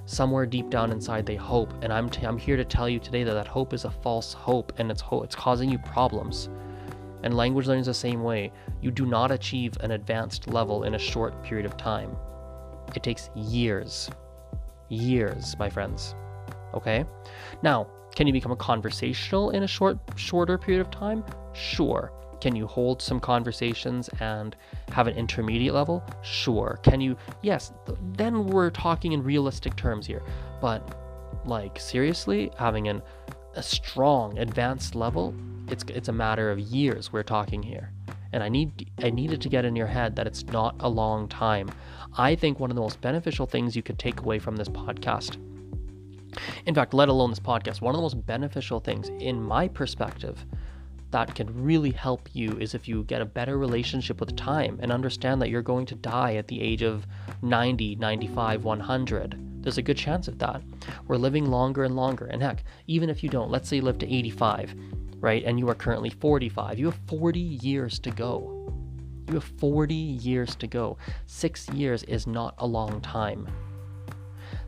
somewhere 0.10 0.46
deep 0.46 0.70
down 0.70 0.92
inside 0.92 1.26
they 1.26 1.36
hope. 1.36 1.72
And 1.84 1.94
I'm, 1.94 2.10
t- 2.10 2.26
I'm 2.26 2.38
here 2.38 2.58
to 2.58 2.66
tell 2.66 2.90
you 2.90 3.00
today 3.00 3.24
that 3.24 3.34
that 3.34 3.48
hope 3.48 3.74
is 3.74 3.86
a 3.86 3.92
false 3.92 4.34
hope 4.34 4.74
and 4.78 4.90
it's 4.90 5.02
ho- 5.02 5.22
it's 5.22 5.36
causing 5.36 5.70
you 5.70 5.78
problems. 5.80 6.50
And 7.24 7.36
language 7.36 7.68
learning 7.68 7.82
is 7.82 7.88
the 7.88 7.94
same 7.94 8.24
way. 8.24 8.52
You 8.82 8.92
do 8.92 9.06
not 9.06 9.30
achieve 9.32 9.78
an 9.82 9.92
advanced 9.92 10.48
level 10.48 10.84
in 10.84 10.96
a 10.96 11.00
short 11.00 11.44
period 11.44 11.66
of 11.66 11.78
time. 11.78 12.16
It 12.96 13.04
takes 13.04 13.30
years. 13.36 14.10
Years 14.90 15.56
my 15.60 15.70
friends. 15.70 16.16
Okay? 16.74 17.06
Now 17.62 17.88
can 18.16 18.26
you 18.26 18.34
become 18.34 18.52
a 18.52 18.56
conversational 18.56 19.52
in 19.52 19.64
a 19.64 19.68
short 19.68 20.00
shorter 20.16 20.58
period 20.58 20.82
of 20.82 20.90
time? 20.90 21.24
Sure 21.54 22.12
can 22.42 22.56
you 22.56 22.68
hold 22.68 23.02
some 23.02 23.20
conversations 23.20 24.10
and 24.20 24.56
have 24.92 25.08
an 25.08 25.16
intermediate 25.16 25.74
level? 25.74 26.04
Sure. 26.24 26.80
Can 26.84 27.02
you? 27.02 27.18
Yes, 27.42 27.72
then 28.14 28.48
we're 28.48 28.70
talking 28.70 29.12
in 29.14 29.24
realistic 29.24 29.76
terms 29.76 30.06
here. 30.06 30.24
But 30.62 30.98
like 31.46 31.80
seriously, 31.80 32.52
having 32.58 32.88
an 32.88 33.02
a 33.56 33.64
strong 33.64 34.38
advanced 34.38 34.96
level, 34.96 35.34
it's 35.68 35.84
it's 35.90 36.08
a 36.08 36.14
matter 36.14 36.52
of 36.52 36.60
years 36.60 37.12
we're 37.12 37.24
talking 37.24 37.64
here. 37.64 37.92
And 38.32 38.44
I 38.44 38.50
need 38.50 38.92
I 39.04 39.10
needed 39.10 39.42
to 39.42 39.50
get 39.50 39.66
in 39.66 39.76
your 39.76 39.88
head 39.88 40.16
that 40.16 40.28
it's 40.28 40.44
not 40.46 40.76
a 40.80 40.90
long 40.90 41.28
time. 41.28 41.70
I 42.18 42.36
think 42.36 42.60
one 42.60 42.70
of 42.72 42.76
the 42.76 42.82
most 42.82 43.02
beneficial 43.02 43.46
things 43.46 43.76
you 43.76 43.84
could 43.84 44.00
take 44.00 44.22
away 44.22 44.40
from 44.40 44.56
this 44.56 44.70
podcast 44.70 45.38
in 46.66 46.76
fact, 46.76 46.94
let 46.94 47.10
alone 47.10 47.30
this 47.30 47.40
podcast, 47.40 47.82
one 47.82 47.94
of 47.94 47.98
the 47.98 48.02
most 48.02 48.26
beneficial 48.26 48.80
things 48.80 49.10
in 49.20 49.42
my 49.42 49.68
perspective 49.68 50.46
that 51.12 51.34
can 51.34 51.64
really 51.64 51.92
help 51.92 52.30
you 52.34 52.52
is 52.60 52.76
if 52.76 52.88
you 52.88 53.04
get 53.04 53.22
a 53.22 53.26
better 53.26 53.58
relationship 53.58 54.20
with 54.20 54.36
time 54.36 54.78
and 54.82 54.92
understand 54.92 55.42
that 55.42 55.50
you're 55.50 55.62
going 55.62 55.86
to 55.88 55.96
die 55.96 56.36
at 56.36 56.48
the 56.48 56.62
age 56.62 56.84
of 56.84 57.08
90, 57.42 57.96
95, 57.96 58.64
100. 58.64 59.64
There's 59.64 59.78
a 59.78 59.82
good 59.82 59.98
chance 59.98 60.28
of 60.28 60.38
that. 60.40 60.62
We're 61.08 61.18
living 61.18 61.46
longer 61.50 61.84
and 61.84 61.96
longer. 61.96 62.28
And 62.28 62.42
heck, 62.42 62.64
even 62.88 63.10
if 63.10 63.24
you 63.24 63.30
don't, 63.30 63.50
let's 63.50 63.68
say 63.68 63.78
you 63.78 63.82
live 63.82 63.98
to 64.00 64.14
85, 64.14 64.76
right? 65.20 65.44
And 65.44 65.58
you 65.58 65.68
are 65.70 65.76
currently 65.76 66.12
45, 66.12 66.78
you 66.78 66.86
have 66.86 67.00
40 67.08 67.40
years 67.40 67.98
to 68.00 68.12
go. 68.12 68.56
You 69.28 69.36
have 69.36 69.44
40 69.44 69.94
years 69.94 70.56
to 70.56 70.68
go. 70.68 70.98
Six 71.26 71.70
years 71.70 72.04
is 72.04 72.26
not 72.26 72.56
a 72.60 72.66
long 72.66 73.02
time. 73.02 73.48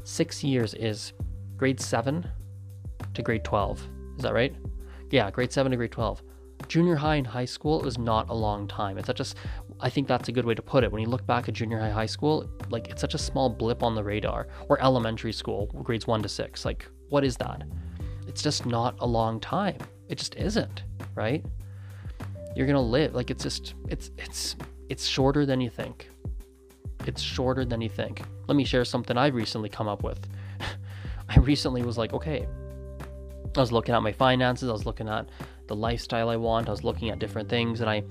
Six 0.04 0.44
years 0.44 0.74
is 0.74 1.14
grade 1.58 1.80
7 1.80 2.28
to 3.14 3.22
grade 3.22 3.44
12. 3.44 3.88
Is 4.18 4.24
that 4.24 4.34
right? 4.34 4.56
Yeah, 5.10 5.30
grade 5.32 5.52
7 5.52 5.72
to 5.72 5.78
grade 5.78 5.92
12 5.92 6.22
Junior 6.68 6.96
high 6.96 7.16
and 7.16 7.28
high 7.28 7.46
school 7.46 7.86
is 7.86 7.98
not 7.98 8.30
a 8.30 8.34
long 8.34 8.68
time. 8.68 8.98
It's 8.98 9.08
such 9.08 9.20
a, 9.20 9.26
I 9.80 9.90
think 9.90 10.08
that's 10.08 10.30
a 10.30 10.32
good 10.32 10.46
way 10.46 10.56
to 10.56 10.62
put 10.62 10.84
it. 10.84 10.92
When 10.92 11.02
you 11.02 11.08
look 11.08 11.26
back 11.26 11.48
at 11.48 11.56
junior 11.56 11.80
high, 11.80 11.90
high 11.90 12.06
school, 12.06 12.50
like 12.70 12.90
it's 12.90 13.02
such 13.02 13.14
a 13.14 13.18
small 13.18 13.50
blip 13.50 13.84
on 13.84 13.96
the 13.96 14.04
radar. 14.04 14.48
Or 14.70 14.82
elementary 14.82 15.34
school, 15.34 15.68
grades 15.84 16.08
one 16.08 16.22
to 16.24 16.30
six. 16.30 16.66
Like, 16.66 16.86
what 17.10 17.24
is 17.24 17.36
that? 17.38 17.64
It's 18.28 18.42
just 18.42 18.66
not 18.66 18.96
a 19.00 19.06
long 19.06 19.40
time. 19.40 19.78
It 20.08 20.18
just 20.18 20.36
isn't, 20.36 20.84
right? 21.16 21.46
You're 22.56 22.68
gonna 22.68 22.82
live 22.82 23.16
like 23.16 23.32
it's 23.32 23.44
just 23.44 23.74
it's 23.88 24.12
it's 24.18 24.56
it's 24.90 25.06
shorter 25.06 25.46
than 25.46 25.62
you 25.62 25.70
think. 25.70 26.10
It's 27.08 27.22
shorter 27.22 27.66
than 27.66 27.82
you 27.82 27.90
think. 27.90 28.22
Let 28.48 28.56
me 28.56 28.64
share 28.64 28.86
something 28.86 29.18
I've 29.18 29.36
recently 29.36 29.70
come 29.70 29.88
up 29.88 30.04
with. 30.04 30.20
I 31.30 31.40
recently 31.40 31.82
was 31.82 31.98
like, 31.98 32.14
okay, 32.14 32.48
I 33.56 33.60
was 33.60 33.72
looking 33.72 33.96
at 33.96 34.04
my 34.04 34.12
finances, 34.12 34.70
I 34.70 34.74
was 34.74 34.86
looking 34.86 35.10
at 35.10 35.28
the 35.72 35.76
lifestyle 35.78 36.28
I 36.28 36.36
want, 36.36 36.68
I 36.68 36.72
was 36.72 36.84
looking 36.84 37.12
at 37.12 37.20
different 37.20 37.48
things, 37.48 37.80
and 37.80 37.90
I, 37.90 38.04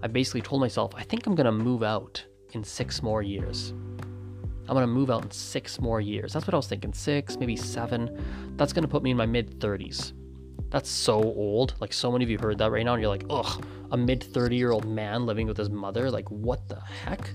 I 0.00 0.06
basically 0.06 0.42
told 0.42 0.60
myself, 0.60 0.92
I 0.96 1.02
think 1.02 1.26
I'm 1.26 1.34
gonna 1.34 1.50
move 1.50 1.82
out 1.82 2.24
in 2.52 2.62
six 2.62 3.02
more 3.02 3.20
years. 3.20 3.72
I'm 4.68 4.76
gonna 4.76 4.86
move 4.86 5.10
out 5.10 5.24
in 5.24 5.30
six 5.32 5.80
more 5.80 6.00
years. 6.00 6.32
That's 6.32 6.46
what 6.46 6.54
I 6.54 6.56
was 6.56 6.68
thinking, 6.68 6.92
six, 6.92 7.36
maybe 7.36 7.56
seven. 7.56 8.16
That's 8.56 8.72
gonna 8.72 8.86
put 8.86 9.02
me 9.02 9.10
in 9.10 9.16
my 9.16 9.26
mid 9.26 9.58
30s. 9.58 10.12
That's 10.70 10.88
so 10.88 11.20
old. 11.20 11.74
Like 11.80 11.92
so 11.92 12.12
many 12.12 12.22
of 12.22 12.30
you 12.30 12.38
heard 12.38 12.58
that 12.58 12.70
right 12.70 12.84
now, 12.84 12.92
and 12.92 13.02
you're 13.02 13.10
like, 13.10 13.24
ugh, 13.28 13.66
a 13.90 13.96
mid 13.96 14.22
30 14.22 14.54
year 14.54 14.70
old 14.70 14.86
man 14.86 15.26
living 15.26 15.48
with 15.48 15.56
his 15.56 15.68
mother. 15.68 16.12
Like, 16.12 16.30
what 16.30 16.68
the 16.68 16.80
heck? 16.80 17.28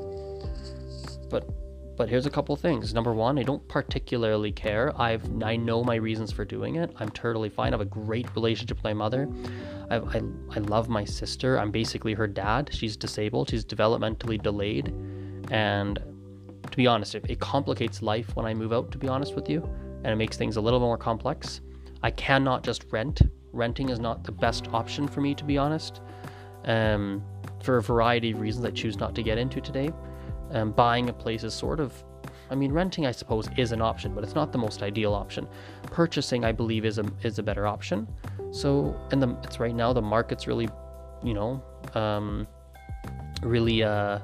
But 1.29 1.49
but 1.97 2.09
here's 2.09 2.25
a 2.25 2.29
couple 2.29 2.55
things. 2.55 2.93
Number 2.93 3.13
one, 3.13 3.39
I 3.39 3.43
don't 3.43 3.65
particularly 3.67 4.51
care. 4.51 4.91
I've 4.99 5.23
I 5.43 5.55
know 5.55 5.83
my 5.83 5.95
reasons 5.95 6.31
for 6.31 6.45
doing 6.45 6.75
it. 6.75 6.93
I'm 6.99 7.09
totally 7.09 7.49
fine. 7.49 7.73
I 7.73 7.77
have 7.77 7.81
a 7.81 7.85
great 7.85 8.27
relationship 8.35 8.77
with 8.77 8.83
my 8.83 8.93
mother. 8.93 9.29
I, 9.89 9.97
I, 9.97 10.21
I 10.51 10.59
love 10.59 10.89
my 10.89 11.05
sister. 11.05 11.57
I'm 11.57 11.71
basically 11.71 12.13
her 12.13 12.27
dad. 12.27 12.69
She's 12.71 12.97
disabled. 12.97 13.49
She's 13.49 13.65
developmentally 13.65 14.41
delayed, 14.41 14.93
and 15.51 15.99
to 16.69 16.77
be 16.77 16.87
honest, 16.87 17.15
it, 17.15 17.25
it 17.29 17.39
complicates 17.39 18.01
life 18.01 18.35
when 18.35 18.45
I 18.45 18.53
move 18.53 18.73
out. 18.73 18.91
To 18.91 18.97
be 18.97 19.07
honest 19.07 19.35
with 19.35 19.49
you, 19.49 19.63
and 20.03 20.07
it 20.07 20.17
makes 20.17 20.37
things 20.37 20.57
a 20.57 20.61
little 20.61 20.79
more 20.79 20.97
complex. 20.97 21.61
I 22.03 22.11
cannot 22.11 22.63
just 22.63 22.85
rent. 22.91 23.21
Renting 23.53 23.89
is 23.89 23.99
not 23.99 24.23
the 24.23 24.31
best 24.31 24.67
option 24.73 25.07
for 25.07 25.21
me, 25.21 25.33
to 25.35 25.43
be 25.43 25.57
honest. 25.57 26.01
Um, 26.65 27.23
for 27.63 27.77
a 27.77 27.81
variety 27.81 28.31
of 28.31 28.39
reasons 28.39 28.65
I 28.65 28.71
choose 28.71 28.97
not 28.97 29.15
to 29.15 29.23
get 29.23 29.37
into 29.37 29.61
today. 29.61 29.91
Um, 30.51 30.71
buying 30.71 31.09
a 31.09 31.13
place 31.13 31.43
is 31.43 31.53
sort 31.53 31.79
of, 31.79 32.03
I 32.49 32.55
mean, 32.55 32.71
renting 32.71 33.05
I 33.05 33.11
suppose 33.11 33.49
is 33.57 33.71
an 33.71 33.81
option, 33.81 34.13
but 34.13 34.23
it's 34.23 34.35
not 34.35 34.51
the 34.51 34.57
most 34.57 34.83
ideal 34.83 35.13
option. 35.13 35.47
Purchasing, 35.83 36.45
I 36.45 36.51
believe, 36.51 36.85
is 36.85 36.99
a 36.99 37.05
is 37.23 37.39
a 37.39 37.43
better 37.43 37.65
option. 37.65 38.07
So, 38.51 38.95
and 39.11 39.21
the 39.21 39.35
it's 39.43 39.59
right 39.59 39.75
now 39.75 39.91
the 39.93 40.01
market's 40.01 40.47
really, 40.47 40.69
you 41.23 41.33
know, 41.33 41.63
um, 41.95 42.47
really 43.41 43.83
uh, 43.83 44.19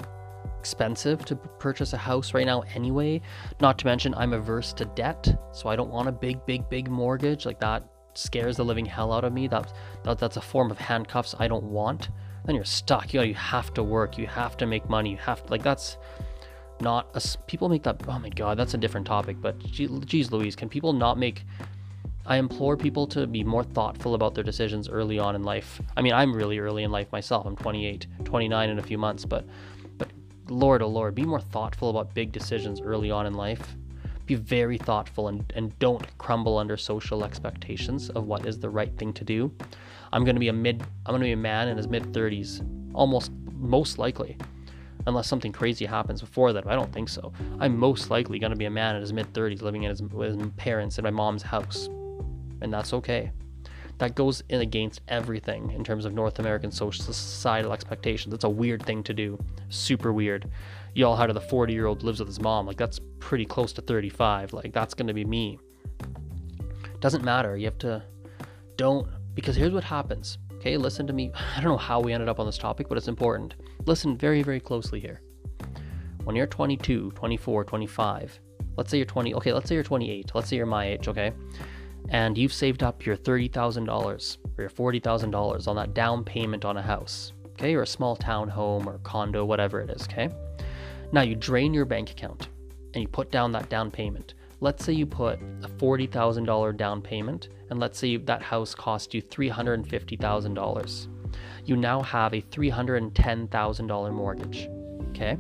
expensive 0.60 1.26
to 1.26 1.36
purchase 1.36 1.94
a 1.94 1.98
house 1.98 2.36
right 2.36 2.46
now 2.46 2.64
anyway. 2.76 3.20
Not 3.60 3.80
to 3.80 3.86
mention, 3.88 4.14
I'm 4.14 4.34
averse 4.34 4.74
to 4.74 4.86
debt, 4.86 5.28
so 5.52 5.70
I 5.70 5.76
don't 5.76 5.90
want 5.90 6.08
a 6.08 6.12
big, 6.12 6.46
big, 6.46 6.70
big 6.70 6.90
mortgage 6.90 7.46
like 7.48 7.60
that. 7.62 7.84
Scares 8.14 8.58
the 8.58 8.66
living 8.66 8.86
hell 8.86 9.12
out 9.12 9.24
of 9.24 9.34
me. 9.34 9.48
That, 9.48 9.74
that 10.04 10.20
that's 10.20 10.38
a 10.38 10.42
form 10.42 10.70
of 10.70 10.78
handcuffs 10.78 11.34
I 11.40 11.48
don't 11.48 11.64
want. 11.64 12.10
Then 12.46 12.56
you're 12.56 12.66
stuck. 12.66 13.14
You 13.14 13.20
know, 13.20 13.26
you 13.26 13.36
have 13.36 13.74
to 13.76 13.84
work. 13.84 14.18
You 14.18 14.28
have 14.28 14.58
to 14.58 14.66
make 14.66 14.90
money. 14.90 15.12
You 15.12 15.18
have 15.18 15.44
to 15.46 15.52
like 15.52 15.64
that's 15.64 15.98
not 16.80 17.10
a, 17.14 17.38
people 17.46 17.70
make 17.70 17.84
that. 17.84 18.02
Oh 18.08 18.20
my 18.20 18.30
god, 18.30 18.58
that's 18.58 18.74
a 18.74 18.78
different 18.78 19.08
topic. 19.08 19.38
But 19.42 19.60
geez, 19.60 20.32
Louise, 20.32 20.56
can 20.56 20.70
people 20.70 20.94
not 20.94 21.18
make 21.18 21.44
I 22.26 22.38
implore 22.38 22.78
people 22.78 23.08
to 23.08 23.26
be 23.26 23.44
more 23.44 23.64
thoughtful 23.64 24.14
about 24.14 24.36
their 24.36 24.44
decisions 24.44 24.88
early 24.88 25.18
on 25.18 25.36
in 25.36 25.44
life. 25.44 25.82
I 25.98 26.02
mean, 26.02 26.14
I'm 26.14 26.34
really 26.34 26.60
early 26.60 26.84
in 26.84 26.92
life 26.92 27.12
myself. 27.12 27.48
I'm 27.48 27.56
28, 27.56 28.06
29 28.24 28.70
in 28.70 28.80
a 28.80 28.84
few 28.84 28.98
months, 28.98 29.26
but 29.26 29.46
but 29.98 30.10
Lord, 30.48 30.82
oh 30.82 30.88
Lord, 30.88 31.16
be 31.16 31.26
more 31.26 31.42
thoughtful 31.42 31.90
about 31.90 32.14
big 32.14 32.32
decisions 32.32 32.80
early 32.80 33.10
on 33.10 33.26
in 33.26 33.34
life. 33.34 33.76
Be 34.26 34.36
very 34.36 34.78
thoughtful 34.78 35.28
and, 35.28 35.52
and 35.56 35.78
don't 35.80 36.06
crumble 36.18 36.58
under 36.58 36.78
social 36.78 37.24
expectations 37.24 38.10
of 38.10 38.26
what 38.26 38.46
is 38.46 38.60
the 38.60 38.70
right 38.70 38.96
thing 38.98 39.14
to 39.14 39.24
do. 39.24 39.52
I'm 40.14 40.24
gonna 40.24 40.40
be 40.40 40.50
a 40.50 40.54
mid 40.54 40.84
I'm 41.06 41.14
gonna 41.14 41.26
be 41.26 41.32
a 41.32 41.38
man 41.38 41.68
in 41.68 41.78
his 41.78 41.88
mid 41.88 42.04
30s, 42.14 42.66
almost 42.94 43.32
most 43.54 43.98
likely. 43.98 44.38
Unless 45.08 45.28
something 45.28 45.52
crazy 45.52 45.86
happens 45.86 46.22
before 46.22 46.54
that, 46.54 46.68
I 46.68 46.76
don't 46.76 46.94
think 46.94 47.10
so. 47.10 47.34
I'm 47.60 47.78
most 47.78 48.12
likely 48.12 48.38
gonna 48.38 48.56
be 48.56 48.66
a 48.66 48.72
man 48.72 48.96
in 48.96 49.02
his 49.02 49.14
mid 49.14 49.34
30s 49.34 49.62
living 49.62 49.84
in 49.84 49.90
his, 49.90 50.02
with 50.02 50.40
his 50.40 50.50
parents 50.58 50.98
in 50.98 51.04
my 51.04 51.12
mom's 51.12 51.44
house. 51.44 51.88
And 52.62 52.72
that's 52.72 52.94
okay 52.94 53.32
that 54.02 54.16
goes 54.16 54.42
in 54.50 54.62
against 54.62 55.00
everything 55.08 55.70
in 55.74 55.84
terms 55.84 56.06
of 56.06 56.14
North 56.14 56.40
American 56.40 56.72
social 56.72 57.06
societal 57.06 57.72
expectations. 57.72 58.34
It's 58.34 58.46
a 58.46 58.50
weird 58.50 58.84
thing 58.84 59.04
to 59.04 59.14
do. 59.14 59.38
Super 59.70 60.12
weird. 60.12 60.50
Y'all 60.96 61.16
how 61.16 61.28
to 61.28 61.34
the 61.34 61.40
40 61.40 61.72
year 61.72 61.86
old 61.86 62.02
lives 62.02 62.18
with 62.18 62.28
his 62.28 62.42
mom. 62.42 62.66
Like 62.66 62.78
that's 62.78 63.00
pretty 63.20 63.46
close 63.46 63.72
to 63.74 63.82
35. 63.84 64.54
Like 64.54 64.74
that's 64.74 64.96
gonna 64.96 65.14
be 65.14 65.24
me. 65.24 65.60
Doesn't 67.00 67.24
matter. 67.24 67.56
You 67.56 67.66
have 67.66 67.78
to 67.78 68.02
don't 68.76 69.08
because 69.36 69.56
here's 69.56 69.72
what 69.72 69.84
happens. 69.84 70.40
Okay, 70.56 70.78
listen 70.78 71.06
to 71.06 71.14
me. 71.14 71.32
I 71.56 71.62
don't 71.62 71.72
know 71.72 71.78
how 71.78 72.00
we 72.00 72.12
ended 72.12 72.28
up 72.28 72.40
on 72.40 72.48
this 72.48 72.58
topic, 72.58 72.90
but 72.90 72.98
it's 72.98 73.08
important. 73.08 73.54
Listen 73.86 74.18
very, 74.18 74.42
very 74.42 74.60
closely 74.60 75.00
here. 75.00 75.22
When 76.24 76.36
you're 76.36 76.48
22, 76.48 77.12
24, 77.12 77.66
25, 77.66 78.40
let's 78.78 78.90
say 78.90 78.98
you're 78.98 79.06
20, 79.06 79.36
okay, 79.36 79.54
let's 79.54 79.70
say 79.70 79.76
you're 79.76 79.84
28, 79.84 80.32
let's 80.34 80.50
say 80.50 80.56
you're 80.56 80.66
my 80.66 80.88
age, 80.88 81.08
okay? 81.08 81.34
And 82.10 82.38
you've 82.38 82.54
saved 82.54 82.84
up 82.84 83.06
your 83.06 83.16
$30,000 83.16 84.38
or 84.58 84.62
your 84.62 84.70
$40,000 84.70 85.68
on 85.68 85.76
that 85.76 85.94
down 85.94 86.24
payment 86.24 86.66
on 86.66 86.78
a 86.78 86.82
house, 86.82 87.34
okay, 87.52 87.74
or 87.76 87.84
a 87.84 87.88
small 87.88 88.16
town 88.16 88.50
home 88.50 88.88
or 88.88 88.98
condo, 89.00 89.46
whatever 89.46 89.80
it 89.82 89.90
is, 89.90 90.04
okay? 90.04 90.30
Now 91.12 91.22
you 91.22 91.36
drain 91.36 91.74
your 91.74 91.86
bank 91.86 92.12
account 92.12 92.50
and 92.94 93.02
you 93.02 93.08
put 93.08 93.32
down 93.32 93.52
that 93.54 93.70
down 93.70 93.92
payment. 93.92 94.34
Let's 94.60 94.86
say 94.86 94.94
you 94.94 95.06
put 95.06 95.40
a 95.64 95.68
$40,000 95.68 96.78
down 96.78 97.02
payment, 97.02 97.50
and 97.70 97.80
let's 97.80 97.98
say 97.98 98.18
that 98.18 98.44
house 98.44 98.76
cost 98.76 99.14
you 99.14 99.22
$350,000. 99.22 101.08
You 101.66 101.78
now 101.78 102.02
have 102.02 102.34
a 102.34 102.42
$310,000 102.42 104.14
mortgage, 104.14 104.70
okay? 105.10 105.38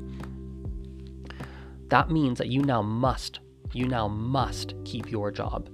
That 1.89 2.09
means 2.09 2.37
that 2.39 2.47
you 2.47 2.61
now 2.63 2.81
must, 2.81 3.41
you 3.73 3.87
now 3.87 4.07
must 4.07 4.73
keep 4.85 5.11
your 5.11 5.29
job 5.29 5.69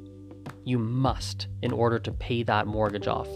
you 0.68 0.78
must 0.78 1.48
in 1.62 1.72
order 1.72 1.98
to 1.98 2.12
pay 2.12 2.44
that 2.44 2.68
mortgage 2.68 3.08
off. 3.08 3.30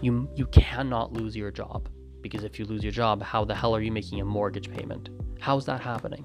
You 0.00 0.28
you 0.34 0.46
cannot 0.46 1.12
lose 1.12 1.36
your 1.36 1.50
job 1.50 1.88
because 2.22 2.44
if 2.44 2.58
you 2.58 2.64
lose 2.64 2.82
your 2.82 2.92
job, 2.92 3.22
how 3.22 3.44
the 3.44 3.54
hell 3.54 3.76
are 3.76 3.82
you 3.82 3.92
making 3.92 4.20
a 4.20 4.24
mortgage 4.24 4.70
payment? 4.70 5.10
How's 5.38 5.66
that 5.66 5.80
happening? 5.80 6.24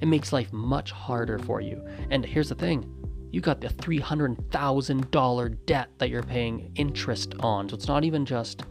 It 0.00 0.08
makes 0.08 0.32
life 0.32 0.52
much 0.52 0.90
harder 0.90 1.38
for 1.38 1.60
you. 1.60 1.86
And 2.10 2.24
here's 2.24 2.48
the 2.48 2.54
thing, 2.54 2.90
you 3.30 3.40
got 3.40 3.60
the 3.60 3.68
$300,000 3.68 5.58
debt 5.66 5.88
that 5.98 6.08
you're 6.08 6.22
paying 6.22 6.72
interest 6.74 7.34
on. 7.40 7.68
So 7.68 7.76
it's 7.76 7.86
not 7.86 8.02
even 8.02 8.24
just 8.24 8.64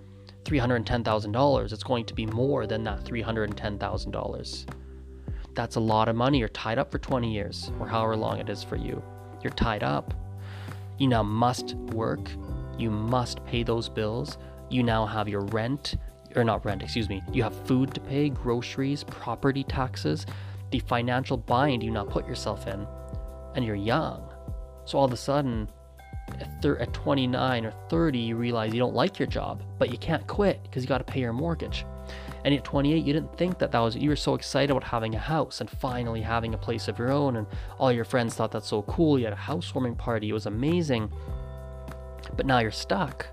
$310,000, 0.44 1.72
it's 1.72 1.84
going 1.84 2.06
to 2.06 2.14
be 2.16 2.26
more 2.26 2.66
than 2.66 2.84
that 2.84 3.04
$310,000. 3.06 4.66
That's 5.54 5.76
a 5.76 5.80
lot 5.80 6.10
of 6.10 6.16
money. 6.16 6.40
You're 6.40 6.50
tied 6.50 6.80
up 6.80 6.92
for 6.92 7.00
20 7.00 7.32
years 7.32 7.72
or 7.80 7.88
however 7.88 8.16
long 8.16 8.40
it 8.40 8.50
is 8.50 8.64
for 8.64 8.76
you. 8.76 9.04
You're 9.44 9.54
tied 9.54 9.84
up. 9.84 10.14
You 11.00 11.08
now 11.08 11.24
must 11.24 11.74
work. 11.94 12.30
You 12.78 12.92
must 12.92 13.44
pay 13.46 13.64
those 13.64 13.90
bills. 13.90 14.38
You 14.70 14.84
now 14.84 15.06
have 15.06 15.28
your 15.28 15.42
rent, 15.42 15.96
or 16.36 16.44
not 16.44 16.64
rent, 16.64 16.84
excuse 16.84 17.10
me. 17.10 17.24
You 17.32 17.42
have 17.44 17.56
food 17.66 17.94
to 17.96 18.02
pay, 18.02 18.30
groceries, 18.30 19.04
property 19.04 19.64
taxes, 19.64 20.26
the 20.72 20.80
financial 20.80 21.38
bind 21.38 21.82
you 21.82 21.90
now 21.90 22.04
put 22.04 22.28
yourself 22.28 22.68
in. 22.68 22.86
And 23.56 23.66
you're 23.66 23.76
young. 23.76 24.24
So 24.86 24.98
all 24.98 25.06
of 25.06 25.14
a 25.14 25.18
sudden, 25.18 25.70
at, 26.40 26.62
thir- 26.62 26.78
at 26.78 26.94
29 26.94 27.66
or 27.66 27.72
30, 27.90 28.20
you 28.20 28.36
realize 28.36 28.74
you 28.74 28.80
don't 28.80 28.94
like 28.94 29.18
your 29.18 29.28
job, 29.28 29.64
but 29.80 29.92
you 29.92 29.98
can't 29.98 30.26
quit 30.28 30.62
because 30.64 30.84
you 30.84 30.88
got 30.90 31.00
to 31.00 31.04
pay 31.04 31.22
your 31.22 31.34
mortgage. 31.34 31.86
And 32.46 32.54
at 32.54 32.64
28, 32.64 33.04
you 33.04 33.14
didn't 33.14 33.38
think 33.38 33.60
that 33.60 33.72
that 33.72 33.80
was, 33.80 33.96
you 33.96 34.10
were 34.10 34.16
so 34.16 34.36
excited 34.36 34.72
about 34.72 34.84
having 34.84 35.16
a 35.16 35.20
house 35.20 35.62
and 35.62 35.70
finally 35.70 36.22
having 36.22 36.54
a 36.54 36.58
place 36.58 36.88
of 36.88 36.98
your 36.98 37.12
own. 37.12 37.36
And 37.36 37.48
all 37.78 37.92
your 37.92 38.06
friends 38.06 38.36
thought 38.36 38.52
that's 38.52 38.70
so 38.70 38.84
cool. 38.84 39.20
You 39.20 39.26
had 39.26 39.34
a 39.34 39.38
housewarming 39.38 39.96
party. 39.96 40.30
It 40.30 40.34
was 40.34 40.46
amazing. 40.46 41.12
But 42.36 42.46
now 42.46 42.60
you're 42.60 42.72
stuck 42.72 43.28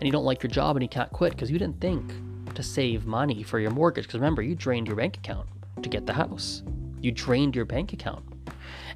and 0.00 0.06
you 0.06 0.12
don't 0.12 0.24
like 0.24 0.42
your 0.42 0.50
job 0.50 0.76
and 0.76 0.82
you 0.82 0.88
can't 0.88 1.12
quit 1.12 1.32
because 1.32 1.50
you 1.50 1.58
didn't 1.58 1.80
think 1.80 2.12
to 2.54 2.62
save 2.62 3.06
money 3.06 3.42
for 3.42 3.58
your 3.58 3.70
mortgage. 3.70 4.04
Because 4.04 4.20
remember, 4.20 4.42
you 4.42 4.54
drained 4.54 4.86
your 4.86 4.96
bank 4.96 5.16
account 5.16 5.48
to 5.82 5.88
get 5.88 6.06
the 6.06 6.12
house, 6.12 6.62
you 7.00 7.12
drained 7.12 7.54
your 7.54 7.64
bank 7.64 7.92
account. 7.92 8.24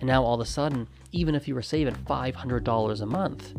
And 0.00 0.08
now 0.08 0.24
all 0.24 0.34
of 0.34 0.40
a 0.40 0.44
sudden, 0.44 0.88
even 1.12 1.34
if 1.34 1.46
you 1.46 1.54
were 1.54 1.62
saving 1.62 1.94
$500 1.94 3.00
a 3.00 3.06
month, 3.06 3.54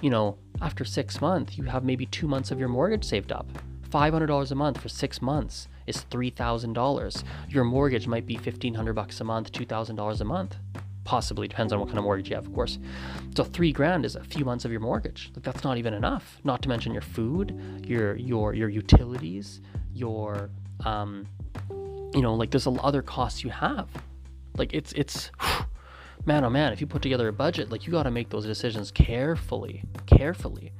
you 0.00 0.10
know, 0.10 0.38
after 0.60 0.84
six 0.84 1.20
months, 1.20 1.58
you 1.58 1.64
have 1.64 1.84
maybe 1.84 2.06
two 2.06 2.28
months 2.28 2.50
of 2.50 2.58
your 2.58 2.68
mortgage 2.68 3.04
saved 3.04 3.32
up. 3.32 3.46
$500 3.90 4.50
a 4.50 4.54
month 4.54 4.80
for 4.80 4.88
six 4.88 5.22
months 5.22 5.68
is 5.86 6.04
$3,000. 6.10 7.24
Your 7.48 7.64
mortgage 7.64 8.06
might 8.06 8.26
be 8.26 8.34
1500 8.34 8.92
bucks 8.92 9.20
a 9.20 9.24
month, 9.24 9.52
$2,000 9.52 10.20
a 10.20 10.24
month. 10.24 10.56
possibly 11.04 11.46
depends 11.46 11.72
on 11.72 11.78
what 11.78 11.86
kind 11.86 11.98
of 11.98 12.04
mortgage 12.04 12.28
you 12.28 12.34
have, 12.34 12.46
of 12.46 12.52
course. 12.52 12.78
So 13.36 13.44
three 13.44 13.72
grand 13.72 14.04
is 14.04 14.16
a 14.16 14.24
few 14.24 14.44
months 14.44 14.64
of 14.64 14.72
your 14.72 14.80
mortgage. 14.80 15.30
Like 15.34 15.44
that's 15.44 15.62
not 15.62 15.78
even 15.78 15.94
enough. 15.94 16.40
Not 16.42 16.62
to 16.62 16.68
mention 16.68 16.92
your 16.92 17.02
food, 17.02 17.84
your 17.86 18.16
your 18.16 18.54
your 18.54 18.68
utilities, 18.68 19.60
your 19.94 20.50
um, 20.84 21.26
you 22.12 22.22
know, 22.22 22.34
like 22.34 22.50
there's 22.50 22.66
other 22.66 23.02
costs 23.02 23.44
you 23.44 23.50
have. 23.50 23.88
Like 24.56 24.74
it's 24.74 24.92
it's 24.92 25.30
man 26.26 26.44
oh 26.44 26.50
man, 26.50 26.72
if 26.72 26.80
you 26.80 26.86
put 26.86 27.02
together 27.02 27.28
a 27.28 27.32
budget, 27.32 27.70
like 27.70 27.86
you 27.86 27.92
got 27.92 28.04
to 28.04 28.10
make 28.10 28.30
those 28.30 28.44
decisions 28.44 28.90
carefully, 28.90 29.84
carefully. 30.06 30.72